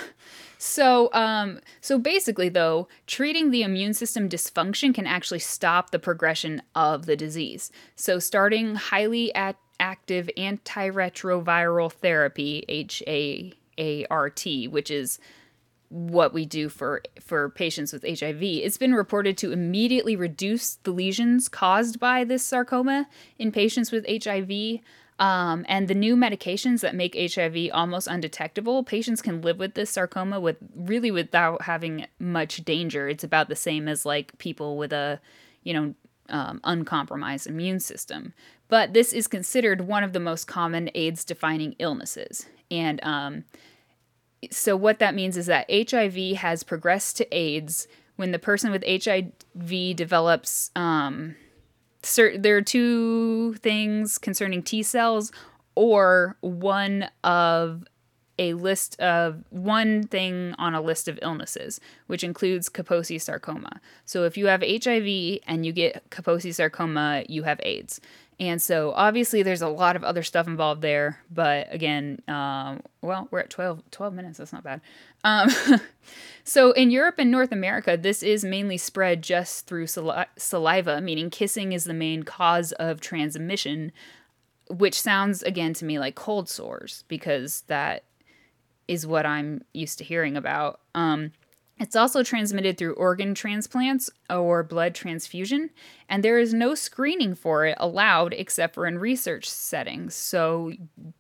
So, 0.59 1.11
um, 1.13 1.61
so 1.81 1.99
basically, 1.99 2.49
though, 2.49 2.89
treating 3.07 3.51
the 3.51 3.63
immune 3.63 3.95
system 3.95 4.29
dysfunction 4.29 4.95
can 4.95 5.07
actually 5.07 5.41
stop 5.41 5.91
the 5.91 5.99
progression 5.99 6.63
of 6.75 7.07
the 7.07 7.17
disease. 7.17 7.71
So, 7.95 8.19
starting 8.19 8.77
highly 8.77 9.35
at 9.35 9.57
active 9.79 10.31
antiretroviral 10.37 11.93
therapy 11.93 12.65
(HAART), 13.79 14.71
which 14.71 14.91
is 14.91 15.19
what 15.97 16.35
we 16.35 16.45
do 16.45 16.69
for 16.69 17.03
for 17.21 17.49
patients 17.49 17.93
with 17.93 18.03
HIV. 18.03 18.43
It's 18.43 18.77
been 18.77 18.95
reported 18.95 19.39
to 19.39 19.53
immediately 19.53 20.15
reduce 20.15 20.75
the 20.75 20.91
lesions 20.91 21.49
caused 21.49 21.99
by 21.99 22.23
this 22.23 22.45
sarcoma 22.45 23.09
in 23.39 23.51
patients 23.51 23.91
with 23.91 24.07
HIV. 24.07 24.81
Um, 25.19 25.65
and 25.67 25.89
the 25.89 25.95
new 25.95 26.15
medications 26.15 26.83
that 26.83 26.95
make 26.95 27.17
HIV 27.17 27.71
almost 27.73 28.07
undetectable, 28.07 28.85
patients 28.85 29.23
can 29.23 29.41
live 29.41 29.59
with 29.59 29.73
this 29.73 29.89
sarcoma 29.89 30.39
with 30.39 30.59
really 30.75 31.11
without 31.11 31.63
having 31.63 32.07
much 32.19 32.63
danger. 32.67 33.09
It's 33.09 33.25
about 33.25 33.49
the 33.49 33.57
same 33.57 33.89
as 33.89 34.05
like 34.05 34.37
people 34.37 34.77
with 34.77 34.93
a, 34.93 35.19
you 35.63 35.73
know, 35.73 35.95
um, 36.29 36.61
uncompromised 36.65 37.47
immune 37.47 37.81
system. 37.81 38.35
But 38.69 38.93
this 38.93 39.15
is 39.15 39.27
considered 39.27 39.83
one 39.83 40.05
of 40.05 40.13
the 40.13 40.21
most 40.21 40.47
common 40.47 40.91
AIDS 40.95 41.25
defining 41.25 41.77
illnesses. 41.79 42.45
And 42.71 43.03
um, 43.03 43.45
so 44.51 44.77
what 44.77 44.99
that 44.99 45.15
means 45.15 45.37
is 45.37 45.47
that 45.47 45.67
HIV 45.71 46.37
has 46.39 46.63
progressed 46.63 47.17
to 47.19 47.37
AIDS 47.37 47.89
when 48.17 48.33
the 48.33 48.39
person 48.39 48.71
with 48.71 48.85
HIV 48.87 49.97
develops 49.97 50.71
um 50.77 51.37
cer- 52.03 52.39
there 52.39 52.57
are 52.57 52.63
two 52.63 53.55
things 53.55 54.19
concerning 54.19 54.63
T 54.63 54.83
cells 54.83 55.33
or 55.75 56.37
one 56.41 57.09
of 57.23 57.85
a 58.39 58.55
list 58.55 59.01
of 59.01 59.45
one 59.51 60.03
thing 60.07 60.55
on 60.59 60.75
a 60.75 60.81
list 60.81 61.09
of 61.09 61.19
illnesses, 61.23 61.81
which 62.07 62.23
includes 62.23 62.69
Kaposi 62.69 63.21
sarcoma. 63.21 63.81
So 64.05 64.25
if 64.25 64.37
you 64.37 64.47
have 64.47 64.63
HIV 64.63 65.39
and 65.47 65.65
you 65.65 65.73
get 65.73 66.11
Kaposi 66.11 66.55
sarcoma, 66.55 67.25
you 67.29 67.45
have 67.45 67.61
AIDS. 67.63 68.01
And 68.39 68.61
so 68.61 68.93
obviously 68.95 69.43
there's 69.43 69.63
a 69.63 69.69
lot 69.69 69.97
of 69.97 70.05
other 70.05 70.23
stuff 70.23 70.47
involved 70.47 70.83
there, 70.83 71.21
but 71.31 71.73
again, 71.73 72.21
um, 72.29 72.83
well, 73.01 73.29
we're 73.31 73.41
at 73.41 73.49
12, 73.49 73.91
12 73.91 74.13
minutes. 74.13 74.39
That's 74.39 74.53
not 74.53 74.63
bad. 74.63 74.83
Um, 75.25 75.49
so 76.45 76.73
in 76.73 76.91
Europe 76.91 77.15
and 77.19 77.31
North 77.31 77.51
America, 77.51 77.97
this 77.97 78.23
is 78.23 78.45
mainly 78.45 78.77
spread 78.77 79.23
just 79.23 79.67
through 79.67 79.87
sali- 79.87 80.27
saliva, 80.37 81.01
meaning 81.01 81.31
kissing 81.31 81.73
is 81.73 81.85
the 81.85 81.95
main 81.95 82.25
cause 82.25 82.73
of 82.73 83.01
transmission, 83.01 83.91
which 84.69 85.01
sounds 85.01 85.43
again 85.43 85.73
to 85.75 85.87
me 85.87 85.99
like 85.99 86.15
cold 86.15 86.51
sores 86.51 87.05
because 87.09 87.63
that 87.69 88.05
is 88.87 89.07
what 89.07 89.25
I'm 89.25 89.63
used 89.73 89.97
to 89.99 90.05
hearing 90.05 90.37
about. 90.37 90.81
Um, 90.95 91.33
it's 91.79 91.97
also 91.97 92.23
transmitted 92.23 92.79
through 92.79 92.95
organ 92.95 93.35
transplants 93.35 94.09
or 94.31 94.63
blood 94.63 94.95
transfusion, 94.95 95.71
and 96.09 96.23
there 96.23 96.39
is 96.39 96.55
no 96.55 96.75
screening 96.75 97.35
for 97.35 97.67
it 97.67 97.77
allowed 97.79 98.33
except 98.33 98.75
for 98.75 98.87
in 98.87 98.99
research 98.99 99.49
settings. 99.49 100.15
So, 100.15 100.73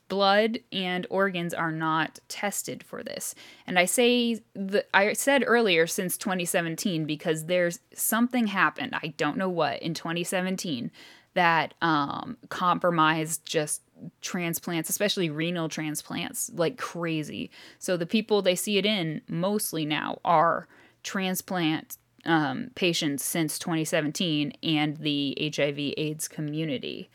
blood 0.09 0.61
and 0.73 1.07
organs 1.11 1.53
are 1.53 1.73
not 1.73 2.21
tested 2.29 2.83
for 2.83 3.03
this. 3.03 3.35
And 3.67 3.79
I 3.79 3.85
say 3.85 4.41
that 4.55 4.89
I 4.95 5.13
said 5.13 5.45
earlier 5.47 5.87
since 5.87 6.17
2017 6.17 7.05
because 7.05 7.47
there's 7.47 7.81
something 7.95 8.47
happened. 8.47 8.95
I 8.95 9.09
don't 9.19 9.37
know 9.37 9.51
what 9.51 9.83
in 9.83 9.93
2017 9.93 10.91
that 11.35 11.75
um, 11.83 12.39
compromised 12.49 13.45
just 13.45 13.83
transplants, 14.21 14.88
especially 14.88 15.31
renal 15.31 15.69
transplants, 15.69 16.50
like 16.55 16.79
crazy. 16.79 17.50
So 17.79 17.97
the 17.97 18.07
people 18.07 18.43
they 18.43 18.55
see 18.55 18.79
it 18.79 18.87
in 18.87 19.23
mostly 19.29 19.85
now 19.85 20.19
are 20.25 20.69
transplant 21.03 21.97
um, 22.25 22.71
patients 22.75 23.25
since 23.25 23.59
2017 23.59 24.53
and 24.62 24.97
the 24.97 25.37
HIV/AIDS 25.55 26.29
community. 26.29 27.09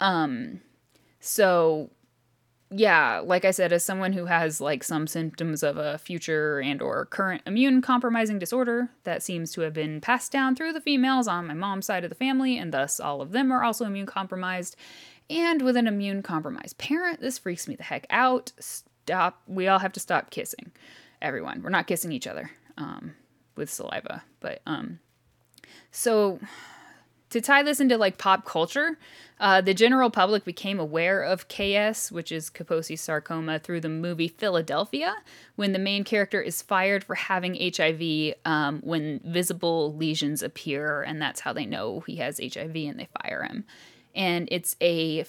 Um, 0.00 0.60
so 1.20 1.90
yeah, 2.76 3.20
like 3.24 3.44
I 3.44 3.52
said, 3.52 3.72
as 3.72 3.84
someone 3.84 4.12
who 4.12 4.26
has 4.26 4.60
like 4.60 4.82
some 4.82 5.06
symptoms 5.06 5.62
of 5.62 5.76
a 5.76 5.98
future 5.98 6.60
and 6.60 6.82
or 6.82 7.06
current 7.06 7.42
immune 7.46 7.82
compromising 7.82 8.38
disorder 8.40 8.90
that 9.04 9.22
seems 9.22 9.52
to 9.52 9.60
have 9.60 9.72
been 9.72 10.00
passed 10.00 10.32
down 10.32 10.56
through 10.56 10.72
the 10.72 10.80
females 10.80 11.28
on 11.28 11.46
my 11.46 11.54
mom's 11.54 11.86
side 11.86 12.02
of 12.02 12.10
the 12.10 12.16
family, 12.16 12.58
and 12.58 12.72
thus 12.72 12.98
all 12.98 13.20
of 13.20 13.32
them 13.32 13.52
are 13.52 13.62
also 13.62 13.84
immune 13.84 14.06
compromised. 14.06 14.76
And 15.30 15.62
with 15.62 15.76
an 15.76 15.86
immune 15.86 16.22
compromised 16.22 16.78
parent, 16.78 17.20
this 17.20 17.38
freaks 17.38 17.66
me 17.66 17.76
the 17.76 17.82
heck 17.82 18.06
out. 18.10 18.52
Stop. 18.58 19.42
We 19.46 19.68
all 19.68 19.78
have 19.78 19.92
to 19.92 20.00
stop 20.00 20.30
kissing. 20.30 20.72
Everyone. 21.22 21.62
We're 21.62 21.70
not 21.70 21.86
kissing 21.86 22.12
each 22.12 22.26
other 22.26 22.50
um, 22.76 23.14
with 23.56 23.70
saliva. 23.70 24.22
But 24.40 24.60
um, 24.66 24.98
so 25.90 26.38
to 27.34 27.40
tie 27.40 27.64
this 27.64 27.80
into 27.80 27.96
like 27.96 28.16
pop 28.16 28.44
culture, 28.44 28.96
uh, 29.40 29.60
the 29.60 29.74
general 29.74 30.08
public 30.08 30.44
became 30.44 30.78
aware 30.78 31.20
of 31.22 31.48
KS, 31.48 32.12
which 32.12 32.30
is 32.30 32.48
Kaposi's 32.48 33.00
sarcoma, 33.00 33.58
through 33.58 33.80
the 33.80 33.88
movie 33.88 34.28
Philadelphia, 34.28 35.16
when 35.56 35.72
the 35.72 35.80
main 35.80 36.04
character 36.04 36.40
is 36.40 36.62
fired 36.62 37.02
for 37.02 37.16
having 37.16 37.58
HIV 37.76 38.34
um, 38.44 38.80
when 38.84 39.20
visible 39.24 39.92
lesions 39.94 40.44
appear, 40.44 41.02
and 41.02 41.20
that's 41.20 41.40
how 41.40 41.52
they 41.52 41.66
know 41.66 42.00
he 42.06 42.16
has 42.16 42.38
HIV 42.38 42.76
and 42.76 43.00
they 43.00 43.08
fire 43.22 43.42
him. 43.42 43.64
And 44.14 44.48
it's 44.50 44.76
a 44.80 45.24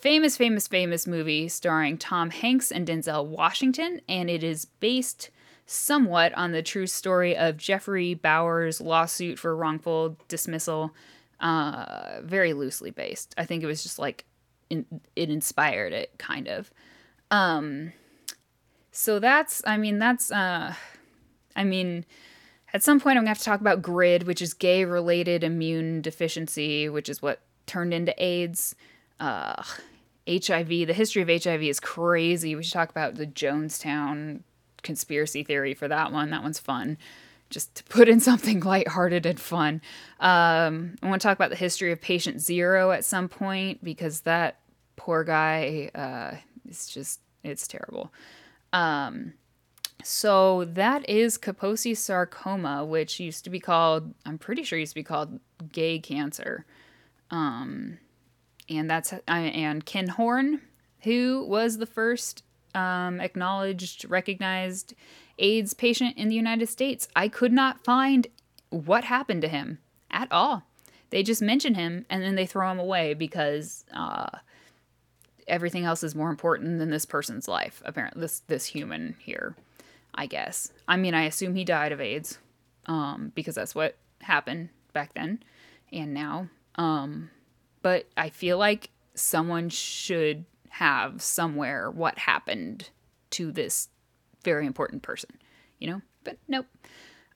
famous, 0.00 0.36
famous, 0.36 0.68
famous 0.68 1.06
movie 1.06 1.48
starring 1.48 1.98
Tom 1.98 2.30
Hanks 2.30 2.70
and 2.70 2.86
Denzel 2.86 3.26
Washington, 3.26 4.00
and 4.08 4.30
it 4.30 4.44
is 4.44 4.64
based 4.64 5.30
somewhat 5.66 6.32
on 6.34 6.52
the 6.52 6.62
true 6.62 6.86
story 6.86 7.36
of 7.36 7.56
Geoffrey 7.56 8.14
Bowers' 8.14 8.80
lawsuit 8.80 9.38
for 9.38 9.54
wrongful 9.54 10.16
dismissal 10.28 10.94
uh, 11.40 12.20
very 12.22 12.52
loosely 12.52 12.90
based. 12.90 13.34
I 13.36 13.44
think 13.44 13.62
it 13.62 13.66
was 13.66 13.82
just 13.82 13.98
like 13.98 14.24
in, 14.70 14.86
it 15.14 15.30
inspired 15.30 15.92
it 15.92 16.12
kind 16.18 16.48
of. 16.48 16.72
Um, 17.30 17.92
so 18.92 19.18
that's, 19.18 19.62
I 19.66 19.76
mean, 19.76 19.98
that's, 19.98 20.32
uh, 20.32 20.74
I 21.54 21.64
mean, 21.64 22.04
at 22.72 22.82
some 22.82 22.98
point 23.00 23.18
I'm 23.18 23.24
gonna 23.24 23.30
have 23.30 23.38
to 23.38 23.44
talk 23.44 23.60
about 23.60 23.82
GRID, 23.82 24.24
which 24.24 24.42
is 24.42 24.54
gay 24.54 24.84
related 24.84 25.44
immune 25.44 26.00
deficiency, 26.00 26.88
which 26.88 27.08
is 27.08 27.20
what 27.20 27.40
turned 27.68 27.94
into 27.94 28.14
AIDS. 28.22 28.74
Uh, 29.20 29.62
HIV, 30.28 30.68
the 30.68 30.92
history 30.92 31.22
of 31.22 31.28
HIV 31.28 31.62
is 31.62 31.80
crazy. 31.80 32.54
We 32.54 32.62
should 32.62 32.72
talk 32.72 32.90
about 32.90 33.14
the 33.14 33.26
Jonestown 33.26 34.40
conspiracy 34.82 35.42
theory 35.42 35.74
for 35.74 35.88
that 35.88 36.12
one. 36.12 36.30
That 36.30 36.42
one's 36.42 36.58
fun 36.58 36.98
just 37.50 37.74
to 37.76 37.84
put 37.84 38.08
in 38.08 38.20
something 38.28 38.60
lighthearted 38.60 39.26
and 39.26 39.40
fun. 39.40 39.80
Um, 40.20 40.96
I 41.02 41.08
want 41.08 41.22
to 41.22 41.28
talk 41.28 41.36
about 41.36 41.50
the 41.50 41.56
history 41.56 41.92
of 41.92 42.00
patient 42.00 42.40
zero 42.40 42.90
at 42.90 43.04
some 43.04 43.28
point 43.28 43.82
because 43.82 44.20
that 44.20 44.60
poor 44.96 45.24
guy 45.24 45.90
uh, 45.94 46.36
is 46.68 46.88
just, 46.88 47.20
it's 47.42 47.66
terrible. 47.66 48.12
Um, 48.72 49.34
so 50.04 50.64
that 50.64 51.08
is 51.08 51.38
Kaposi 51.38 51.96
sarcoma, 51.96 52.84
which 52.84 53.18
used 53.18 53.44
to 53.44 53.50
be 53.50 53.60
called, 53.60 54.14
I'm 54.24 54.38
pretty 54.38 54.62
sure 54.62 54.78
used 54.78 54.92
to 54.92 55.00
be 55.00 55.02
called 55.02 55.40
gay 55.72 55.98
cancer. 55.98 56.66
Um, 57.30 57.98
and 58.68 58.90
that's, 58.90 59.14
and 59.26 59.84
Ken 59.84 60.08
Horne, 60.08 60.60
who 61.02 61.44
was 61.48 61.78
the 61.78 61.86
first 61.86 62.42
um, 62.74 63.20
acknowledged, 63.20 64.04
recognized 64.08 64.94
AIDS 65.38 65.74
patient 65.74 66.16
in 66.16 66.28
the 66.28 66.34
United 66.34 66.68
States. 66.68 67.08
I 67.14 67.28
could 67.28 67.52
not 67.52 67.84
find 67.84 68.26
what 68.70 69.04
happened 69.04 69.42
to 69.42 69.48
him 69.48 69.78
at 70.10 70.30
all. 70.30 70.64
They 71.10 71.22
just 71.22 71.40
mention 71.40 71.74
him 71.74 72.04
and 72.10 72.22
then 72.22 72.34
they 72.34 72.46
throw 72.46 72.70
him 72.70 72.78
away 72.78 73.14
because 73.14 73.84
uh, 73.94 74.28
everything 75.46 75.84
else 75.84 76.02
is 76.02 76.14
more 76.14 76.30
important 76.30 76.78
than 76.78 76.90
this 76.90 77.06
person's 77.06 77.48
life. 77.48 77.82
Apparently, 77.84 78.20
this 78.20 78.40
this 78.40 78.66
human 78.66 79.16
here, 79.18 79.56
I 80.14 80.26
guess. 80.26 80.72
I 80.86 80.96
mean, 80.96 81.14
I 81.14 81.24
assume 81.24 81.54
he 81.54 81.64
died 81.64 81.92
of 81.92 82.00
AIDS, 82.00 82.38
um, 82.86 83.32
because 83.34 83.54
that's 83.54 83.74
what 83.74 83.96
happened 84.20 84.68
back 84.92 85.14
then 85.14 85.42
and 85.92 86.12
now. 86.12 86.48
Um, 86.78 87.30
but 87.82 88.06
I 88.16 88.30
feel 88.30 88.56
like 88.56 88.90
someone 89.14 89.68
should 89.68 90.44
have 90.70 91.20
somewhere 91.20 91.90
what 91.90 92.18
happened 92.18 92.90
to 93.30 93.50
this 93.52 93.88
very 94.44 94.66
important 94.66 95.02
person, 95.02 95.30
you 95.78 95.90
know? 95.90 96.00
But 96.24 96.38
nope. 96.46 96.66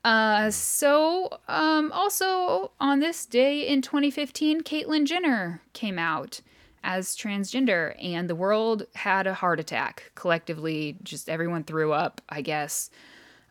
Uh, 0.04 0.50
so, 0.50 1.28
um, 1.49 1.92
also 1.92 2.72
on 2.80 3.00
this 3.00 3.25
day 3.26 3.66
in 3.66 3.82
2015, 3.82 4.62
Caitlyn 4.62 5.04
Jenner 5.04 5.62
came 5.72 5.99
out 5.99 6.40
as 6.84 7.16
transgender, 7.16 7.94
and 8.02 8.28
the 8.28 8.34
world 8.34 8.87
had 8.94 9.28
a 9.28 9.34
heart 9.34 9.61
attack. 9.61 10.11
Collectively, 10.16 10.96
just 11.04 11.28
everyone 11.28 11.62
threw 11.62 11.92
up, 11.92 12.20
I 12.28 12.42
guess. 12.42 12.90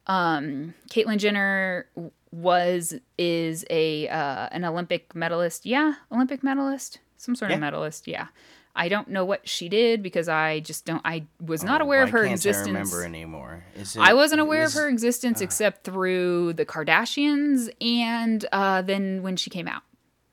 Um, 0.08 0.74
Caitlyn 0.90 1.18
Jenner 1.18 1.88
was 2.32 2.94
is 3.18 3.66
a 3.70 4.08
uh, 4.08 4.48
an 4.52 4.64
Olympic 4.66 5.14
medalist. 5.16 5.66
Yeah, 5.66 5.94
Olympic 6.12 6.44
medalist, 6.44 7.00
some 7.18 7.36
sort 7.36 7.52
Yeah. 7.52 7.56
of 7.56 7.62
medalist. 7.62 8.08
Yeah. 8.08 8.28
I 8.74 8.88
don't 8.88 9.10
know 9.10 9.26
what 9.26 9.50
she 9.50 9.68
did 9.68 10.02
because 10.02 10.30
I 10.30 10.62
just 10.62 10.86
don't. 10.86 11.02
I 11.04 11.26
was 11.42 11.62
not 11.62 11.82
Oh, 11.82 11.84
aware 11.84 12.04
of 12.04 12.12
her 12.12 12.24
existence. 12.24 12.68
I 12.68 12.72
remember 12.72 13.04
anymore. 13.04 13.66
Is 13.76 13.98
it, 13.98 14.00
I 14.00 14.14
wasn't 14.14 14.40
aware 14.40 14.64
of 14.64 14.72
her 14.74 14.88
existence 14.88 15.42
except 15.42 15.84
through 15.84 16.54
the 16.54 16.66
Kardashians 16.66 17.70
and 17.82 18.46
uh, 18.54 18.82
then 18.82 19.24
when 19.24 19.36
she 19.36 19.50
came 19.50 19.68
out. 19.68 19.82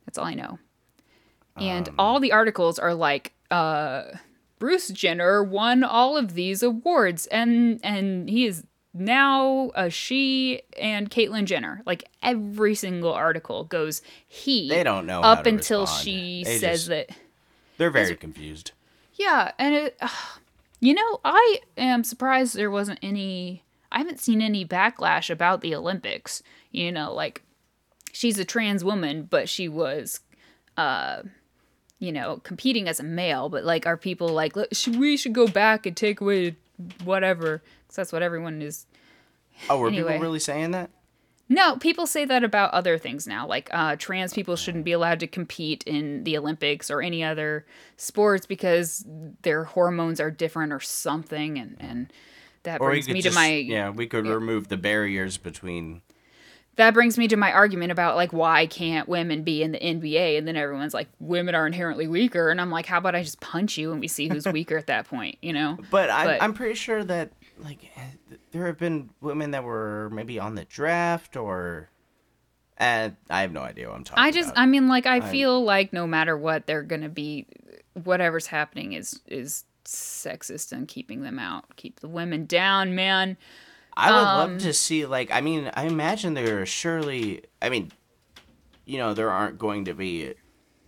That's 0.07 0.19
all 0.19 0.25
I 0.25 0.35
know. 0.35 0.61
And 1.57 1.89
Um. 1.89 1.95
all 1.99 2.21
the 2.21 2.31
articles 2.31 2.79
are 2.79 2.95
like, 2.95 3.33
uh, 3.51 4.05
Bruce 4.61 4.87
Jenner 4.89 5.43
won 5.43 5.83
all 5.83 6.17
of 6.17 6.35
these 6.35 6.63
awards, 6.63 7.27
and 7.27 7.81
and 7.83 8.31
he 8.31 8.47
is 8.47 8.65
now 8.99 9.71
a 9.75 9.91
she 9.91 10.63
and 10.79 11.11
Caitlyn 11.11 11.45
Jenner. 11.45 11.83
Like 11.87 12.09
every 12.23 12.75
single 12.75 13.13
article 13.13 13.65
goes 13.65 14.03
he. 14.27 14.69
They 14.69 14.83
don't 14.85 15.07
know 15.07 15.21
up 15.21 15.47
until 15.47 15.83
respond. 15.83 16.05
she 16.05 16.45
They 16.45 16.59
says 16.59 16.81
just- 16.81 16.89
that. 16.89 17.11
They're 17.77 17.91
very 17.91 18.17
confused. 18.17 18.73
Yeah, 19.15 19.53
and 19.59 19.75
it, 19.75 20.01
you 20.81 20.95
know, 20.95 21.21
I 21.25 21.59
am 21.77 22.03
surprised 22.05 22.55
there 22.57 22.71
wasn't 22.71 22.99
any. 23.03 23.63
I 23.91 23.99
haven't 23.99 24.21
seen 24.21 24.43
any 24.43 24.67
backlash 24.67 25.31
about 25.31 25.61
the 25.61 25.75
Olympics. 25.75 26.43
You 26.73 26.91
know, 26.93 27.13
like 27.13 27.43
she's 28.13 28.39
a 28.39 28.45
trans 28.45 28.83
woman, 28.85 29.29
but 29.31 29.49
she 29.49 29.69
was, 29.69 30.21
uh, 30.77 31.23
you 32.01 32.11
know, 32.13 32.39
competing 32.43 32.89
as 32.89 32.99
a 33.01 33.05
male. 33.05 33.49
But 33.49 33.65
like, 33.65 33.87
are 33.87 33.97
people 33.97 34.29
like, 34.29 34.55
should, 34.73 34.97
we 34.99 35.17
should 35.17 35.33
go 35.33 35.47
back 35.47 35.87
and 35.87 35.97
take 35.97 36.21
away 36.21 36.57
whatever? 37.05 37.63
Because 37.87 37.97
that's 37.97 38.13
what 38.13 38.23
everyone 38.23 38.61
is. 38.61 38.87
Oh, 39.71 39.79
were 39.79 39.89
Anyway. 39.89 40.13
people 40.13 40.23
really 40.23 40.39
saying 40.39 40.71
that? 40.73 40.91
No, 41.51 41.77
people 41.79 42.07
say 42.07 42.27
that 42.27 42.45
about 42.45 42.73
other 42.75 42.99
things 42.99 43.27
now. 43.27 43.47
Like 43.47 43.71
uh, 43.73 43.97
trans 43.97 44.35
people 44.35 44.55
shouldn't 44.57 44.85
be 44.85 44.93
allowed 44.93 45.21
to 45.21 45.27
compete 45.27 45.83
in 45.85 46.25
the 46.25 46.37
Olympics 46.37 46.91
or 46.91 47.01
any 47.01 47.25
other 47.25 47.65
sports 47.97 48.45
because 48.45 49.05
their 49.43 49.65
hormones 49.65 50.21
are 50.21 50.31
different 50.31 50.73
or 50.75 50.81
something, 50.81 51.59
and 51.59 51.77
and 51.81 52.13
that 52.65 52.81
Or 52.83 52.91
brings 52.91 53.09
me 53.09 53.23
just, 53.23 53.35
to 53.35 53.41
my 53.41 53.49
yeah, 53.55 53.89
we 53.89 54.07
could 54.07 54.27
remove 54.27 54.69
the 54.69 54.77
barriers 54.77 55.39
between. 55.39 56.03
that 56.77 56.93
brings 56.93 57.17
me 57.17 57.27
to 57.29 57.37
my 57.37 57.51
argument 57.51 57.93
about 57.93 58.15
like 58.15 58.33
why 58.35 58.67
can't 58.67 59.09
women 59.09 59.43
be 59.43 59.63
in 59.63 59.73
the 59.73 59.79
NBA? 59.79 60.37
And 60.37 60.47
then 60.47 60.55
everyone's 60.55 60.93
like, 60.93 61.09
women 61.19 61.55
are 61.55 61.67
inherently 61.67 62.07
weaker, 62.09 62.51
and 62.51 62.61
I'm 62.61 62.71
like, 62.71 62.85
how 62.85 62.99
about 62.99 63.15
I 63.15 63.23
just 63.23 63.41
punch 63.41 63.79
you 63.79 63.91
and 63.93 64.01
we 64.01 64.09
see 64.09 64.29
who's 64.29 64.45
weaker 64.53 64.77
at 64.77 64.89
that 64.89 65.09
point? 65.09 65.39
You 65.41 65.55
know? 65.55 65.79
But, 65.91 66.11
I, 66.11 66.25
But- 66.27 66.43
I'm 66.43 66.53
pretty 66.53 66.75
sure 66.75 67.03
that 67.05 67.33
like 67.63 67.91
there 68.53 68.67
have 68.67 68.79
been 68.79 69.11
women 69.21 69.53
that 69.53 69.65
were 69.65 70.11
maybe 70.13 70.39
on 70.39 70.55
the 70.55 70.65
draft 70.65 71.37
or. 71.37 71.91
Uh, 72.81 73.11
I 73.29 73.41
have 73.41 73.51
no 73.51 73.63
idea 73.63 73.89
what 73.89 73.97
I'm 73.97 74.05
talking 74.05 74.23
I 74.23 74.31
just, 74.31 74.51
about. 74.51 74.63
I 74.63 74.67
mean, 74.67 74.87
like, 74.87 75.05
I 75.05 75.21
feel 75.21 75.65
like 75.65 75.93
no 75.93 76.07
matter 76.07 76.39
what, 76.39 76.67
they're 76.67 76.85
gonna 76.85 77.09
be, 77.09 77.45
whatever's 78.05 78.47
happening 78.47 78.93
is 78.93 79.21
is 79.27 79.65
sexist 79.89 80.71
and 80.71 80.87
keeping 80.87 81.23
them 81.23 81.39
out, 81.39 81.77
keep 81.77 82.01
the 82.01 82.09
women 82.09 82.47
down, 82.47 82.95
man. 82.95 83.37
I 83.97 84.13
would 84.13 84.19
um, 84.19 84.53
love 84.53 84.61
to 84.63 84.73
see 84.73 85.07
like 85.07 85.31
I 85.33 85.41
mean 85.41 85.71
I 85.75 85.87
imagine 85.87 86.35
there 86.35 86.63
are 86.63 86.67
surely 86.67 87.43
I 87.61 87.69
mean, 87.69 87.91
you 88.85 88.99
know 88.99 89.15
there 89.15 89.31
aren't 89.31 89.59
going 89.59 89.87
to 89.87 89.95
be, 89.95 90.35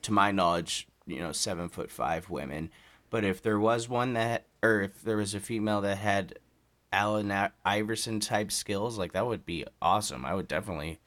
to 0.03 0.13
my 0.13 0.31
knowledge, 0.31 0.87
you 1.07 1.19
know 1.19 1.33
seven 1.33 1.69
foot 1.69 1.91
five 1.91 2.31
women, 2.31 2.71
but 3.09 3.25
if 3.25 3.43
there 3.43 3.59
was 3.59 3.89
one 3.89 4.13
that 4.13 4.45
or 4.63 4.83
if 4.83 5.03
there 5.03 5.17
was 5.17 5.35
a 5.35 5.41
female 5.41 5.81
that 5.81 5.99
had 5.99 6.39
Allen 6.93 7.33
Iverson 7.65 8.21
type 8.21 8.51
skills, 8.53 8.99
like 8.99 9.13
that 9.13 9.27
would 9.27 9.47
be 9.47 9.65
awesome. 9.81 10.25
I 10.25 10.35
would 10.35 10.49
definitely 10.49 10.99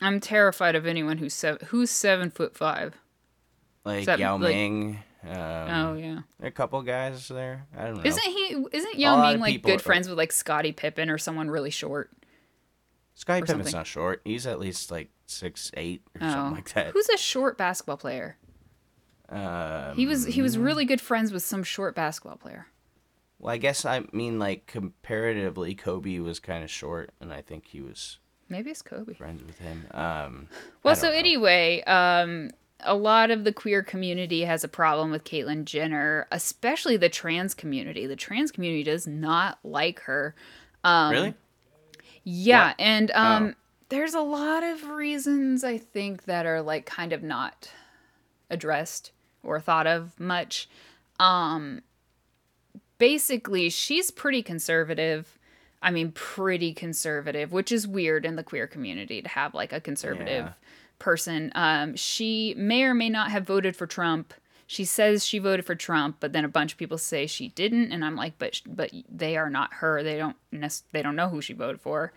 I'm 0.00 0.20
terrified 0.20 0.74
of 0.74 0.86
anyone 0.86 1.18
who's 1.18 1.34
seven, 1.34 1.66
who's 1.68 1.90
seven 1.90 2.30
foot 2.30 2.56
five. 2.56 2.94
like 3.84 4.06
that, 4.06 4.18
Yao 4.18 4.36
like- 4.36 4.54
Ming. 4.54 4.98
Um, 5.26 5.32
Oh 5.36 5.94
yeah, 5.94 6.18
a 6.42 6.50
couple 6.50 6.82
guys 6.82 7.28
there. 7.28 7.66
I 7.76 7.84
don't 7.86 7.94
know. 7.96 8.02
isn't 8.04 8.22
he? 8.22 8.62
Isn't 8.72 8.98
Yao 8.98 9.22
Ming 9.30 9.40
like 9.40 9.62
good 9.62 9.76
are- 9.76 9.82
friends 9.82 10.06
with 10.08 10.18
like 10.18 10.32
Scottie 10.32 10.72
Pippen 10.72 11.08
or 11.08 11.16
someone 11.18 11.48
really 11.50 11.70
short? 11.70 12.10
Or 12.12 13.34
Pippen's 13.40 13.48
something? 13.48 13.72
not 13.72 13.86
short. 13.86 14.20
He's 14.24 14.46
at 14.46 14.58
least 14.60 14.90
like 14.90 15.08
six 15.26 15.70
eight 15.78 16.02
or 16.20 16.26
Oh, 16.26 16.30
something 16.30 16.54
like 16.56 16.72
that. 16.74 16.88
who's 16.92 17.08
a 17.08 17.16
short 17.16 17.56
basketball 17.56 17.96
player? 17.96 18.36
Um, 19.30 19.96
He 19.96 20.04
was 20.06 20.26
he 20.26 20.42
was 20.42 20.58
really 20.58 20.84
good 20.84 21.00
friends 21.00 21.32
with 21.32 21.42
some 21.42 21.62
short 21.62 21.94
basketball 21.94 22.36
player. 22.36 22.66
Well, 23.44 23.52
I 23.52 23.58
guess 23.58 23.84
I 23.84 24.04
mean 24.10 24.38
like 24.38 24.66
comparatively, 24.66 25.74
Kobe 25.74 26.18
was 26.20 26.40
kind 26.40 26.64
of 26.64 26.70
short, 26.70 27.10
and 27.20 27.30
I 27.30 27.42
think 27.42 27.66
he 27.66 27.82
was 27.82 28.18
Maybe 28.48 28.70
it's 28.70 28.80
Kobe. 28.80 29.12
friends 29.12 29.42
with 29.44 29.58
him. 29.58 29.84
Um, 29.90 30.48
Well, 30.82 30.96
so 30.96 31.08
know. 31.10 31.14
anyway, 31.14 31.82
um, 31.82 32.52
a 32.80 32.94
lot 32.94 33.30
of 33.30 33.44
the 33.44 33.52
queer 33.52 33.82
community 33.82 34.44
has 34.44 34.64
a 34.64 34.68
problem 34.68 35.10
with 35.10 35.24
Caitlyn 35.24 35.66
Jenner, 35.66 36.26
especially 36.32 36.96
the 36.96 37.10
trans 37.10 37.52
community. 37.54 38.06
The 38.06 38.16
trans 38.16 38.50
community 38.50 38.82
does 38.82 39.06
not 39.06 39.58
like 39.62 40.00
her. 40.00 40.34
Um, 40.82 41.10
really? 41.12 41.34
Yeah, 42.22 42.68
What? 42.68 42.76
and 42.78 43.10
um, 43.10 43.46
Oh. 43.48 43.54
there's 43.90 44.14
a 44.14 44.20
lot 44.22 44.62
of 44.62 44.84
reasons 44.88 45.64
I 45.64 45.76
think 45.76 46.24
that 46.24 46.46
are 46.46 46.62
like 46.62 46.86
kind 46.86 47.12
of 47.12 47.22
not 47.22 47.70
addressed 48.48 49.12
or 49.42 49.60
thought 49.60 49.86
of 49.86 50.18
much. 50.18 50.66
Um, 51.20 51.82
basically, 52.98 53.70
she's 53.70 54.10
pretty 54.10 54.42
conservative. 54.42 55.38
I 55.82 55.90
mean, 55.90 56.12
pretty 56.12 56.72
conservative, 56.72 57.52
which 57.52 57.70
is 57.70 57.86
weird 57.86 58.24
in 58.24 58.36
the 58.36 58.42
queer 58.42 58.66
community 58.66 59.20
to 59.20 59.28
have 59.28 59.52
like 59.54 59.72
a 59.72 59.80
conservative 59.80 60.44
Yeah. 60.46 60.52
person. 60.98 61.52
Um, 61.54 61.94
she 61.96 62.54
may 62.56 62.84
or 62.84 62.94
may 62.94 63.10
not 63.10 63.30
have 63.30 63.46
voted 63.46 63.76
for 63.76 63.86
Trump. 63.86 64.32
She 64.66 64.86
says 64.86 65.26
she 65.26 65.38
voted 65.38 65.66
for 65.66 65.74
Trump, 65.74 66.16
but 66.20 66.32
then 66.32 66.44
a 66.44 66.48
bunch 66.48 66.72
of 66.72 66.78
people 66.78 66.96
say 66.96 67.26
she 67.26 67.48
didn't, 67.48 67.92
and 67.92 68.02
I'm 68.02 68.16
like, 68.16 68.38
but 68.38 68.62
but 68.66 68.90
they 69.14 69.36
are 69.36 69.50
not 69.50 69.74
her. 69.74 70.02
They 70.02 70.16
don't 70.16 70.36
they 70.92 71.02
don't 71.02 71.16
know 71.16 71.28
who 71.28 71.42
she 71.42 71.52
voted 71.52 71.82
for. 71.82 72.14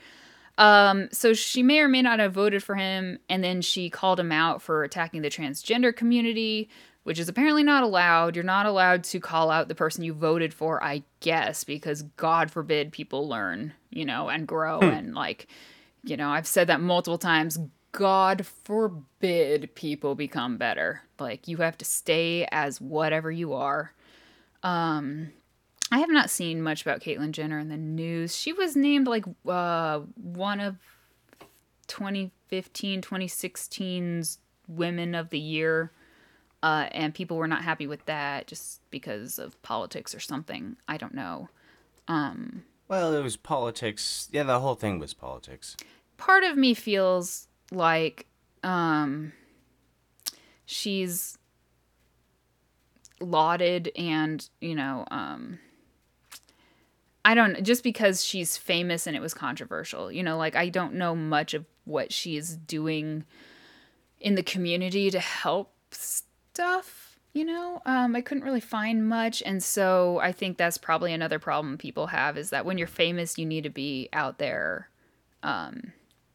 Um, 0.57 1.09
so 1.11 1.33
she 1.33 1.61
may 1.61 1.79
or 1.81 1.87
may 1.87 2.01
not 2.01 2.19
have 2.19 2.31
voted 2.33 2.63
for 2.63 2.75
him, 2.75 3.19
and 3.29 3.43
then 3.43 3.61
she 3.61 3.89
called 3.89 4.19
him 4.19 4.31
out 4.31 4.61
for 4.61 4.83
attacking 4.83 5.21
the 5.21 5.29
transgender 5.29 5.93
community, 5.95 6.69
which 7.07 7.19
is 7.19 7.29
apparently 7.29 7.63
not 7.63 7.83
allowed. 7.83 8.35
You're 8.35 8.43
not 8.43 8.65
allowed 8.65 9.05
to 9.05 9.21
call 9.21 9.49
out 9.49 9.69
the 9.69 9.75
person 9.75 10.03
you 10.03 10.11
voted 10.11 10.53
for, 10.53 10.83
I 10.83 11.03
guess, 11.21 11.63
because 11.63 12.01
God 12.01 12.51
forbid 12.51 12.91
people 12.91 13.29
learn, 13.29 13.71
you 13.89 14.03
know, 14.03 14.27
and 14.27 14.45
grow 14.45 14.81
and 14.81 15.15
like, 15.15 15.47
you 16.03 16.17
know, 16.17 16.27
I've 16.27 16.45
said 16.45 16.67
that 16.67 16.81
multiple 16.81 17.17
times. 17.17 17.59
God 17.93 18.45
forbid 18.45 19.73
people 19.73 20.15
become 20.15 20.57
better. 20.57 21.03
Like 21.17 21.47
you 21.47 21.55
have 21.59 21.77
to 21.77 21.85
stay 21.85 22.45
as 22.51 22.81
whatever 22.81 23.31
you 23.31 23.53
are. 23.53 23.93
Um 24.61 25.31
I 25.89 25.99
have 25.99 26.11
not 26.11 26.29
seen 26.29 26.61
much 26.61 26.81
about 26.81 26.99
Caitlyn 26.99 27.31
Jenner 27.31 27.57
in 27.57 27.69
the 27.69 27.77
news. 27.77 28.35
She 28.35 28.51
was 28.51 28.75
named 28.75 29.07
like 29.07 29.23
uh, 29.47 30.01
one 30.21 30.59
of 30.59 30.75
2015, 31.87 33.01
2016's 33.01 34.39
Women 34.67 35.15
of 35.15 35.29
the 35.29 35.39
Year. 35.39 35.93
Uh, 36.63 36.87
and 36.91 37.13
people 37.13 37.37
were 37.37 37.47
not 37.47 37.63
happy 37.63 37.85
with 37.85 38.03
that 38.05 38.47
just 38.47 38.81
because 38.89 39.37
of 39.37 39.61
politics 39.61 40.15
or 40.15 40.19
something. 40.19 40.75
I 40.87 40.97
don't 40.97 41.13
know. 41.13 41.49
Well, 42.87 43.13
it 43.13 43.21
was 43.21 43.37
politics. 43.37 44.27
Yeah, 44.31 44.43
the 44.43 44.59
whole 44.59 44.75
thing 44.75 44.97
was 44.99 45.13
politics. 45.13 45.77
Part 46.17 46.43
of 46.43 46.57
me 46.57 46.73
feels 46.73 47.47
like 47.71 48.25
um, 48.63 49.33
she's 50.65 51.37
lauded 53.19 53.91
and, 53.95 54.47
you 54.61 54.73
know, 54.73 55.05
um, 55.11 55.59
I 57.25 57.35
don't 57.35 57.61
just 57.63 57.83
because 57.83 58.23
she's 58.23 58.55
famous 58.55 59.05
and 59.05 59.15
it 59.15 59.19
was 59.19 59.33
controversial. 59.33 60.09
You 60.09 60.23
know, 60.23 60.37
like 60.37 60.55
I 60.55 60.69
don't 60.69 60.93
know 60.93 61.13
much 61.13 61.53
of 61.53 61.65
what 61.83 62.13
she 62.13 62.37
is 62.37 62.55
doing 62.55 63.25
in 64.21 64.35
the 64.35 64.43
community 64.43 65.11
to 65.11 65.19
help 65.19 65.73
stuff. 66.57 67.19
You 67.33 67.45
know, 67.45 67.83
um, 67.85 68.15
I 68.15 68.21
couldn't 68.21 68.43
really 68.43 68.59
find 68.61 69.07
much, 69.07 69.43
and 69.45 69.61
so 69.61 70.17
I 70.19 70.31
think 70.31 70.57
that's 70.57 70.79
probably 70.79 71.13
another 71.13 71.37
problem 71.37 71.77
people 71.77 72.07
have 72.07 72.35
is 72.35 72.49
that 72.49 72.65
when 72.65 72.79
you're 72.79 72.87
famous, 72.87 73.37
you 73.37 73.45
need 73.45 73.63
to 73.65 73.69
be 73.69 74.09
out 74.11 74.39
there. 74.39 74.89
Um, 75.43 75.93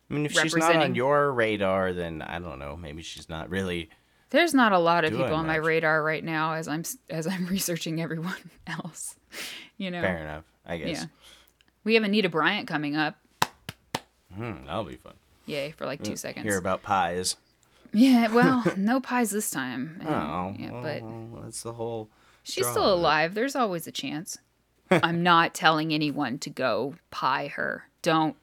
I 0.08 0.14
mean, 0.14 0.26
if 0.26 0.32
she's 0.32 0.54
not 0.54 0.76
on 0.76 0.94
your 0.94 1.32
radar, 1.32 1.92
then 1.92 2.22
I 2.22 2.38
don't 2.38 2.60
know. 2.60 2.76
Maybe 2.76 3.02
she's 3.02 3.28
not 3.28 3.50
really. 3.50 3.90
there's 4.30 4.54
not 4.54 4.70
a 4.70 4.78
lot 4.78 5.04
of 5.04 5.10
people 5.10 5.34
on 5.34 5.46
my 5.46 5.56
radar 5.56 6.04
right 6.04 6.22
now 6.22 6.52
as 6.52 6.68
I'm 6.68 6.84
as 7.10 7.26
I'm 7.26 7.46
researching 7.50 8.00
everyone 8.00 8.36
else. 8.68 9.16
You 9.78 9.90
know, 9.90 10.02
Fair 10.02 10.18
enough, 10.18 10.44
I 10.64 10.76
guess. 10.76 11.00
yeah. 11.00 11.04
We 11.82 11.94
have 11.94 12.04
Anita 12.04 12.28
Bryant 12.28 12.68
coming 12.68 12.94
up. 12.94 13.16
Hmm, 14.32 14.66
that'll 14.66 14.84
be 14.84 14.94
fun. 14.96 15.14
Yay 15.46 15.72
for 15.72 15.84
like 15.84 16.04
two 16.04 16.14
seconds. 16.14 16.44
Hear 16.46 16.58
about 16.58 16.82
pies. 16.82 17.34
Yeah, 17.92 18.28
well, 18.32 18.64
no 18.76 19.00
pies 19.00 19.30
this 19.30 19.50
time. 19.50 19.98
and- 20.00 20.08
Oh, 20.08 20.54
yeah, 20.58 20.70
but 20.70 21.02
well, 21.02 21.42
that's 21.44 21.62
the 21.62 21.72
whole. 21.74 22.08
she's 22.42 22.64
draw 22.64 22.72
still 22.72 22.94
alive. 22.94 23.34
There's 23.34 23.54
always 23.56 23.86
a 23.86 23.92
chance. 23.92 24.38
I'm 24.90 25.22
not 25.22 25.54
telling 25.54 25.92
anyone 25.92 26.38
to 26.40 26.50
go 26.50 26.94
pie 27.10 27.48
her. 27.48 27.88
Don't 28.02 28.36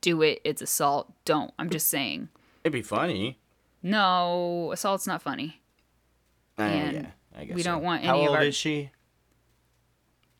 do 0.00 0.22
it. 0.22 0.40
It's 0.44 0.62
assault. 0.62 1.12
Don't. 1.24 1.52
I'm 1.58 1.70
just 1.70 1.88
saying. 1.88 2.28
It'd 2.64 2.72
be 2.72 2.82
funny. 2.82 3.38
No, 3.82 4.70
assault's 4.72 5.06
not 5.06 5.22
funny. 5.22 5.60
Uh, 6.58 6.62
And 6.62 6.92
yeah, 6.96 7.06
I 7.38 7.44
guess 7.44 7.54
we 7.54 7.62
so. 7.62 7.70
don't 7.72 7.82
want 7.82 8.02
How 8.02 8.14
any 8.14 8.24
of 8.24 8.28
old 8.30 8.36
our- 8.38 8.44
is 8.44 8.54
she? 8.56 8.90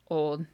Old. 0.09 0.45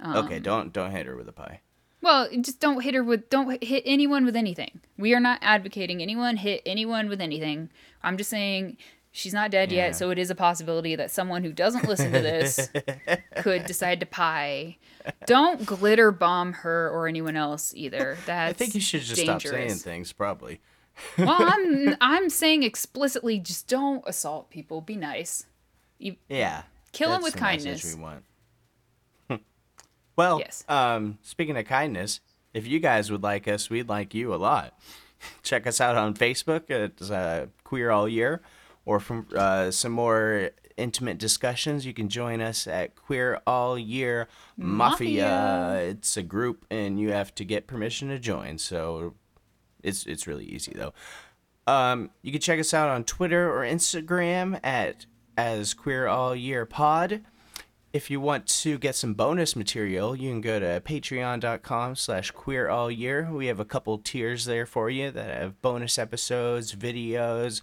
Um, 0.00 0.16
okay, 0.26 0.38
don't 0.40 0.72
don't 0.72 0.90
hit 0.90 1.06
her 1.06 1.16
with 1.16 1.28
a 1.28 1.32
pie. 1.32 1.60
Well, 2.04 2.28
just 2.40 2.60
don't 2.60 2.82
hit 2.82 2.94
her 2.94 3.02
with 3.02 3.30
don't 3.30 3.62
hit 3.64 3.82
anyone 3.86 4.24
with 4.26 4.36
anything. 4.36 4.80
We 4.98 5.14
are 5.14 5.20
not 5.20 5.38
advocating 5.42 6.02
anyone 6.02 6.36
hit 6.36 6.60
anyone 6.66 7.08
with 7.08 7.20
anything. 7.20 7.70
I'm 8.02 8.18
just 8.18 8.28
saying 8.30 8.76
she's 9.10 9.32
not 9.32 9.50
dead 9.50 9.72
Yeah. 9.72 9.86
yet, 9.86 9.96
so 9.96 10.10
it 10.10 10.18
is 10.18 10.28
a 10.28 10.34
possibility 10.34 10.94
that 10.96 11.10
someone 11.10 11.42
who 11.44 11.52
doesn't 11.52 11.88
listen 11.88 12.12
to 12.12 12.20
this 12.20 12.68
could 13.36 13.64
decide 13.64 14.00
to 14.00 14.06
pie. 14.06 14.76
Don't 15.26 15.64
glitter 15.64 16.10
bomb 16.12 16.52
her 16.52 16.90
or 16.90 17.08
anyone 17.08 17.36
else 17.36 17.72
either. 17.74 18.18
That's 18.26 18.50
I 18.50 18.52
think 18.52 18.74
you 18.74 18.80
should 18.82 19.00
just 19.00 19.16
dangerous. 19.16 19.42
stop 19.42 19.52
saying 19.54 19.70
things. 19.76 20.12
Probably. 20.12 20.60
well, 21.16 21.36
I'm 21.40 21.96
I'm 22.02 22.28
saying 22.28 22.62
explicitly 22.64 23.38
just 23.38 23.66
don't 23.66 24.04
assault 24.06 24.50
people. 24.50 24.82
Be 24.82 24.96
nice. 24.96 25.46
Yeah. 26.28 26.62
Kill 26.92 27.10
that's 27.10 27.24
with 27.24 27.32
the 27.32 27.38
kindness. 27.40 27.96
Well, 30.16 30.38
Yes. 30.38 30.64
um, 30.68 31.18
speaking 31.22 31.56
of 31.56 31.64
kindness, 31.66 32.20
if 32.52 32.66
you 32.66 32.78
guys 32.78 33.10
would 33.10 33.22
like 33.22 33.48
us, 33.48 33.68
we'd 33.70 33.88
like 33.88 34.14
you 34.14 34.34
a 34.34 34.36
lot. 34.36 34.78
Check 35.42 35.66
us 35.66 35.80
out 35.80 35.96
on 35.96 36.14
Facebook 36.14 36.70
at 36.70 37.10
uh, 37.10 37.46
Queer 37.64 37.90
All 37.90 38.08
Year, 38.08 38.42
or 38.84 39.00
from 39.00 39.26
uh, 39.34 39.70
some 39.70 39.92
more 39.92 40.50
intimate 40.76 41.18
discussions, 41.18 41.86
you 41.86 41.94
can 41.94 42.08
join 42.08 42.40
us 42.40 42.66
at 42.66 42.96
Queer 42.96 43.40
All 43.46 43.78
Year 43.78 44.28
Mafia. 44.56 45.22
Mafia. 45.28 45.90
It's 45.90 46.16
a 46.16 46.22
group, 46.22 46.66
and 46.70 46.98
you 47.00 47.12
have 47.12 47.34
to 47.36 47.44
get 47.44 47.66
permission 47.66 48.08
to 48.08 48.18
join. 48.18 48.58
So 48.58 49.14
it's 49.82 50.04
it's 50.06 50.26
really 50.26 50.44
easy 50.44 50.72
though. 50.74 50.92
Um, 51.66 52.10
you 52.22 52.30
can 52.32 52.40
check 52.40 52.60
us 52.60 52.74
out 52.74 52.88
on 52.88 53.04
Twitter 53.04 53.50
or 53.50 53.62
Instagram 53.64 54.60
at 54.62 55.06
as 55.36 55.74
Queer 55.74 56.06
All 56.06 56.34
Year 56.36 56.66
Pod. 56.66 57.22
If 57.94 58.10
you 58.10 58.18
want 58.18 58.48
to 58.48 58.76
get 58.76 58.96
some 58.96 59.14
bonus 59.14 59.54
material, 59.54 60.16
you 60.16 60.28
can 60.28 60.40
go 60.40 60.58
to 60.58 60.80
patreon.com 60.80 61.94
slash 61.94 62.32
queer 62.32 62.68
all 62.68 62.90
year. 62.90 63.30
We 63.30 63.46
have 63.46 63.60
a 63.60 63.64
couple 63.64 63.98
tiers 63.98 64.46
there 64.46 64.66
for 64.66 64.90
you 64.90 65.12
that 65.12 65.30
have 65.30 65.62
bonus 65.62 65.96
episodes, 65.96 66.74
videos, 66.74 67.62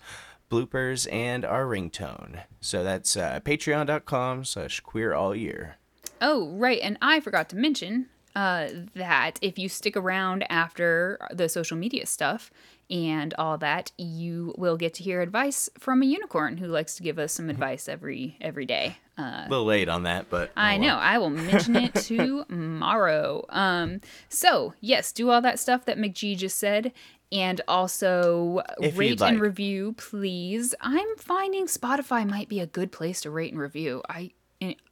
bloopers, 0.50 1.12
and 1.12 1.44
our 1.44 1.65
ringtone. 1.65 2.44
So 2.62 2.82
that's 2.82 3.17
uh, 3.17 3.41
patreon.com 3.44 4.46
slash 4.46 4.80
queer 4.80 5.13
all 5.13 5.36
year. 5.36 5.76
Oh, 6.22 6.48
right. 6.56 6.80
And 6.82 6.98
I 7.02 7.20
forgot 7.20 7.50
to 7.50 7.58
mention 7.58 8.06
uh, 8.34 8.70
that 8.96 9.38
if 9.41 9.60
you 9.60 9.67
stick 9.67 9.98
around 9.98 10.50
after 10.50 11.20
the 11.34 11.50
social 11.50 11.76
media 11.76 12.06
stuff 12.06 12.52
and 12.91 13.34
all 13.39 13.58
that, 13.60 13.91
you 13.97 14.54
will 14.58 14.75
get 14.77 14.93
to 14.95 15.04
hear 15.04 15.21
advice 15.21 15.69
from 15.80 16.01
a 16.04 16.06
unicorn 16.06 16.58
who 16.58 16.67
likes 16.67 16.95
to 16.97 17.04
give 17.04 17.17
us 17.17 17.32
some 17.34 17.49
advice 17.49 17.88
every 17.88 18.38
every 18.41 18.65
day. 18.65 18.97
Uh, 19.17 19.43
A 19.45 19.47
little 19.49 19.65
late 19.65 19.88
on 19.89 20.04
that, 20.04 20.30
but 20.30 20.51
I 20.58 20.75
oh 20.75 20.80
well. 20.80 20.88
know. 20.89 20.95
I 20.97 21.17
will 21.17 21.30
mention 21.30 21.75
it 21.77 21.95
tomorrow. 22.60 23.45
Um, 23.49 24.01
so 24.30 24.73
yes, 24.82 25.12
do 25.12 25.30
all 25.30 25.41
that 25.41 25.60
stuff 25.60 25.86
that 25.86 25.97
McGee 25.97 26.38
just 26.38 26.58
said, 26.60 26.91
and 27.32 27.62
also 27.67 28.62
If 28.82 28.97
rate 28.97 29.19
like. 29.21 29.34
and 29.34 29.41
review, 29.41 29.93
please. 29.97 30.75
I'm 30.82 31.15
finding 31.17 31.65
Spotify 31.67 32.27
might 32.30 32.49
be 32.49 32.60
a 32.60 32.67
good 32.67 32.91
place 32.91 33.21
to 33.21 33.30
rate 33.32 33.51
and 33.54 33.62
review. 33.62 34.01
I 34.10 34.32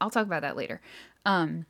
I'll 0.02 0.10
talk 0.10 0.26
about 0.26 0.42
that 0.42 0.56
later. 0.56 0.82
Um, 1.26 1.66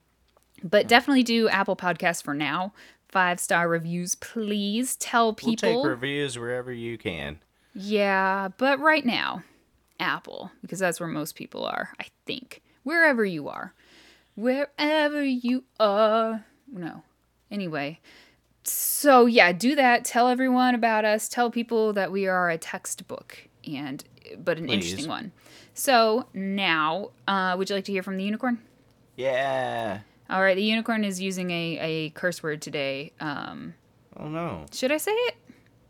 but 0.63 0.87
definitely 0.87 1.23
do 1.23 1.49
Apple 1.49 1.75
Podcasts 1.75 2.21
for 2.23 2.33
now. 2.33 2.73
Five 3.09 3.39
star 3.39 3.67
reviews, 3.67 4.15
please. 4.15 4.95
Tell 4.95 5.33
people. 5.33 5.69
We'll 5.69 5.83
take 5.83 5.89
reviews 5.89 6.37
wherever 6.37 6.71
you 6.71 6.97
can. 6.97 7.39
Yeah, 7.73 8.49
but 8.57 8.79
right 8.79 9.05
now, 9.05 9.43
Apple, 9.99 10.51
because 10.61 10.79
that's 10.79 10.99
where 10.99 11.09
most 11.09 11.35
people 11.35 11.65
are, 11.65 11.89
I 11.99 12.05
think. 12.25 12.61
Wherever 12.83 13.25
you 13.25 13.49
are. 13.49 13.73
Wherever 14.35 15.23
you 15.23 15.63
are. 15.79 16.45
No. 16.71 17.03
Anyway. 17.51 17.99
So, 18.63 19.25
yeah, 19.25 19.51
do 19.53 19.75
that. 19.75 20.05
Tell 20.05 20.27
everyone 20.27 20.75
about 20.75 21.03
us. 21.03 21.27
Tell 21.27 21.49
people 21.49 21.93
that 21.93 22.11
we 22.11 22.27
are 22.27 22.49
a 22.49 22.57
textbook 22.57 23.47
and 23.65 24.03
but 24.37 24.57
an 24.59 24.67
Please. 24.67 24.73
interesting 24.73 25.09
one. 25.09 25.31
So, 25.73 26.27
now, 26.33 27.09
uh, 27.27 27.55
would 27.57 27.69
you 27.69 27.75
like 27.75 27.85
to 27.85 27.91
hear 27.91 28.03
from 28.03 28.17
the 28.17 28.23
unicorn? 28.23 28.59
Yeah. 29.15 30.01
All 30.29 30.41
right, 30.41 30.55
the 30.55 30.63
unicorn 30.63 31.03
is 31.03 31.19
using 31.19 31.49
a, 31.51 31.77
a 31.81 32.09
curse 32.11 32.43
word 32.43 32.61
today. 32.61 33.13
Um, 33.19 33.73
Oh 34.17 34.27
no. 34.27 34.65
should 34.71 34.91
I 34.91 34.97
say 34.97 35.11
it? 35.11 35.35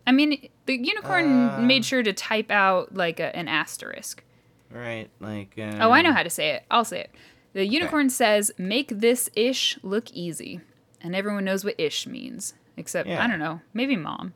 I 0.07 0.11
mean, 0.11 0.49
the 0.65 0.77
unicorn 0.77 1.49
Uh. 1.49 1.59
made 1.61 1.83
sure 1.85 2.03
to 2.03 2.13
type 2.13 2.49
out 2.51 2.93
like 2.95 3.19
a, 3.19 3.35
an 3.35 3.47
asterisk. 3.47 4.23
Right, 4.71 5.09
like. 5.19 5.55
Uh, 5.57 5.77
Oh, 5.81 5.91
I 5.91 6.01
know 6.01 6.13
how 6.13 6.23
to 6.23 6.29
say 6.29 6.51
it. 6.51 6.63
I'll 6.71 6.85
say 6.85 7.01
it. 7.01 7.11
The 7.53 7.65
unicorn 7.65 8.09
says, 8.11 8.51
"Make 8.57 8.89
this 8.89 9.29
ish 9.35 9.79
look 9.81 10.11
easy," 10.11 10.61
and 11.01 11.15
everyone 11.15 11.43
knows 11.45 11.65
what 11.65 11.73
ish 11.79 12.05
means, 12.05 12.53
except 12.77 13.09
Yeah. 13.09 13.23
I 13.23 13.27
don't 13.27 13.39
know, 13.39 13.61
maybe 13.73 13.95
mom. 13.95 14.33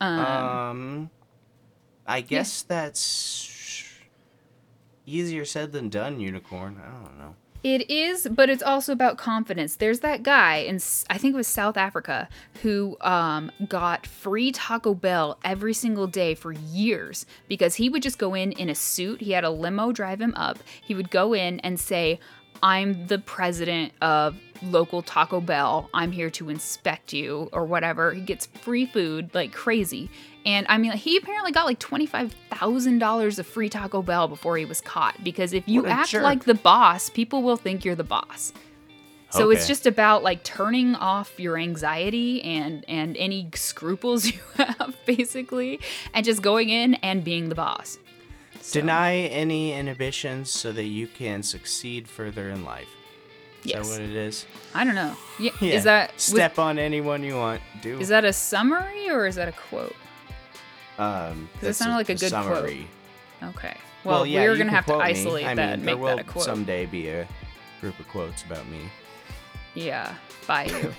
Um, 0.00 1.10
I 2.06 2.20
guess 2.20 2.62
that's 2.62 3.50
easier 5.06 5.44
said 5.44 5.72
than 5.72 5.88
done. 5.88 6.20
Unicorn. 6.20 6.80
I 6.84 6.90
don't 7.04 7.18
know. 7.18 7.34
It 7.62 7.88
is, 7.88 8.26
but 8.28 8.50
it's 8.50 8.62
also 8.62 8.92
about 8.92 9.18
confidence. 9.18 9.76
There's 9.76 10.00
that 10.00 10.24
guy 10.24 10.56
in 10.56 10.80
I 11.08 11.18
think 11.18 11.34
it 11.34 11.36
was 11.36 11.46
South 11.46 11.76
Africa 11.76 12.28
who 12.62 12.96
um, 13.00 13.52
got 13.68 14.04
free 14.04 14.50
Taco 14.50 14.94
Bell 14.94 15.38
every 15.44 15.72
single 15.72 16.08
day 16.08 16.34
for 16.34 16.50
years 16.50 17.24
because 17.48 17.76
he 17.76 17.88
would 17.88 18.02
just 18.02 18.18
go 18.18 18.34
in 18.34 18.50
in 18.52 18.68
a 18.68 18.74
suit. 18.74 19.20
He 19.20 19.30
had 19.30 19.44
a 19.44 19.50
limo 19.50 19.92
drive 19.92 20.20
him 20.20 20.34
up. 20.34 20.58
He 20.82 20.94
would 20.94 21.10
go 21.10 21.34
in 21.34 21.60
and 21.60 21.78
say, 21.78 22.18
"I'm 22.64 23.06
the 23.06 23.20
president 23.20 23.92
of 24.02 24.36
local 24.60 25.00
Taco 25.02 25.40
Bell. 25.40 25.88
I'm 25.94 26.10
here 26.10 26.30
to 26.30 26.48
inspect 26.48 27.12
you 27.12 27.48
or 27.52 27.64
whatever." 27.64 28.12
He 28.12 28.22
gets 28.22 28.46
free 28.46 28.86
food 28.86 29.32
like 29.34 29.52
crazy. 29.52 30.10
And 30.44 30.66
I 30.68 30.76
mean, 30.78 30.92
he 30.92 31.16
apparently 31.16 31.52
got 31.52 31.66
like 31.66 31.78
$25,000 31.78 33.38
of 33.38 33.46
free 33.46 33.68
Taco 33.68 34.02
Bell 34.02 34.28
before 34.28 34.56
he 34.56 34.64
was 34.64 34.80
caught 34.80 35.22
because 35.22 35.52
if 35.52 35.68
you 35.68 35.86
act 35.86 36.10
jerk. 36.10 36.22
like 36.22 36.44
the 36.44 36.54
boss, 36.54 37.10
people 37.10 37.42
will 37.42 37.56
think 37.56 37.84
you're 37.84 37.94
the 37.94 38.04
boss. 38.04 38.52
So 39.30 39.48
it's 39.50 39.66
just 39.66 39.86
about 39.86 40.22
like 40.22 40.44
turning 40.44 40.94
off 40.94 41.40
your 41.40 41.56
anxiety 41.56 42.42
and 42.42 42.84
and 42.86 43.16
any 43.16 43.48
scruples 43.54 44.26
you 44.30 44.38
have 44.56 44.94
basically 45.06 45.80
and 46.12 46.22
just 46.22 46.42
going 46.42 46.68
in 46.68 46.94
and 46.96 47.24
being 47.24 47.48
the 47.48 47.54
boss. 47.54 47.98
So, 48.60 48.80
Deny 48.80 49.14
any 49.16 49.72
inhibitions 49.72 50.50
so 50.50 50.70
that 50.72 50.84
you 50.84 51.06
can 51.06 51.42
succeed 51.42 52.08
further 52.08 52.50
in 52.50 52.62
life. 52.64 52.88
Is 53.64 53.70
Yes. 53.70 53.88
that 53.88 53.92
what 54.02 54.10
it 54.10 54.14
is? 54.14 54.44
I 54.74 54.84
don't 54.84 54.94
know. 54.94 55.16
Yeah, 55.40 55.52
Yeah. 55.60 55.72
is 55.76 55.84
that 55.84 56.12
was- 56.12 56.22
step 56.24 56.58
on 56.58 56.78
anyone 56.78 57.22
you 57.24 57.36
want? 57.36 57.62
Do. 57.80 57.98
is 58.00 58.08
that 58.08 58.26
a 58.26 58.32
summary 58.34 59.08
or 59.08 59.26
is 59.26 59.36
that 59.36 59.48
a 59.48 59.52
quote? 59.52 59.96
Um? 60.98 61.48
it 61.60 61.72
sounded 61.74 61.94
a- 61.94 61.96
like 61.98 62.08
a 62.08 62.14
good 62.14 62.32
quote. 62.32 62.74
Okay. 63.50 63.76
Well, 64.04 64.26
yeah, 64.26 64.42
we're 64.42 64.56
gonna 64.56 64.70
have 64.70 64.86
to 64.86 64.92
quote 64.92 65.04
me. 65.04 65.10
isolate 65.10 65.46
I 65.46 65.54
that 65.54 65.78
mean, 65.78 65.86
make 65.86 66.00
that 66.02 66.18
a 66.20 66.24
quote. 66.24 66.44
someday 66.44 66.86
be 66.86 67.08
a 67.08 67.26
group 67.80 67.98
of 67.98 68.08
quotes 68.08 68.42
about 68.42 68.66
me. 68.68 68.80
Yeah, 69.74 70.14
by 70.46 70.64
you. 70.64 70.92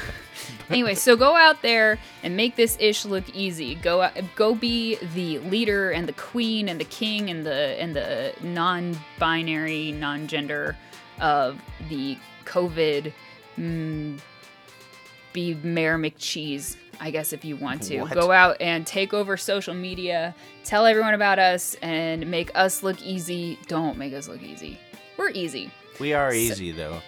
anyway, 0.70 0.94
so 0.94 1.16
go 1.16 1.36
out 1.36 1.62
there 1.62 1.98
and 2.22 2.36
make 2.36 2.56
this 2.56 2.76
ish 2.80 3.04
look 3.04 3.28
easy. 3.34 3.74
Go 3.76 4.02
out, 4.02 4.12
go 4.36 4.54
be 4.54 4.96
the 5.14 5.38
leader 5.40 5.90
and 5.90 6.08
the 6.08 6.12
queen 6.14 6.68
and 6.68 6.80
the 6.80 6.84
king 6.84 7.30
and 7.30 7.46
the 7.46 7.80
and 7.80 7.94
the 7.94 8.32
non-binary, 8.42 9.92
non-gender 9.92 10.76
of 11.20 11.60
the 11.88 12.16
COVID 12.46 13.12
Mm, 13.58 14.18
be 15.34 15.54
Mayor 15.62 15.98
McCheese, 15.98 16.76
I 17.00 17.10
guess, 17.10 17.32
if 17.32 17.44
you 17.44 17.56
want 17.56 17.82
to. 17.84 18.02
What? 18.02 18.12
Go 18.12 18.30
out 18.30 18.56
and 18.60 18.86
take 18.86 19.14
over 19.14 19.36
social 19.36 19.74
media, 19.74 20.34
tell 20.64 20.84
everyone 20.84 21.14
about 21.14 21.38
us, 21.38 21.74
and 21.82 22.30
make 22.30 22.50
us 22.54 22.82
look 22.82 23.00
easy. 23.02 23.58
Don't 23.66 23.96
make 23.96 24.12
us 24.12 24.28
look 24.28 24.42
easy. 24.42 24.78
We're 25.16 25.30
easy. 25.30 25.70
We 25.98 26.12
are 26.12 26.32
easy 26.32 26.72
though. 26.72 27.00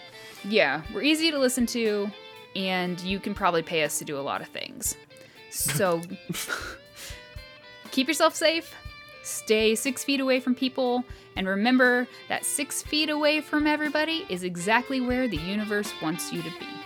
Yeah, 0.45 0.83
we're 0.93 1.03
easy 1.03 1.31
to 1.31 1.39
listen 1.39 1.67
to, 1.67 2.11
and 2.57 2.99
you 3.01 3.21
can 3.21 3.35
probably 3.35 3.63
pay 3.63 3.85
us 3.85 3.99
to 3.99 4.05
do 4.05 4.19
a 4.19 4.21
lot 4.21 4.41
of 4.41 4.49
things. 4.49 4.97
So 5.51 6.01
keep 7.91 8.09
yourself 8.09 8.35
safe, 8.35 8.75
stay 9.23 9.75
six 9.75 10.03
feet 10.03 10.21
away 10.21 10.41
from 10.41 10.55
people, 10.55 11.05
and 11.37 11.47
remember 11.47 12.09
that 12.29 12.45
six 12.45 12.83
feet 12.83 13.09
away 13.09 13.41
from 13.41 13.67
everybody 13.67 14.27
is 14.29 14.43
exactly 14.43 15.01
where 15.01 15.29
the 15.29 15.37
universe 15.37 15.93
wants 16.03 16.33
you 16.33 16.43
to 16.43 16.51
be. 16.59 16.82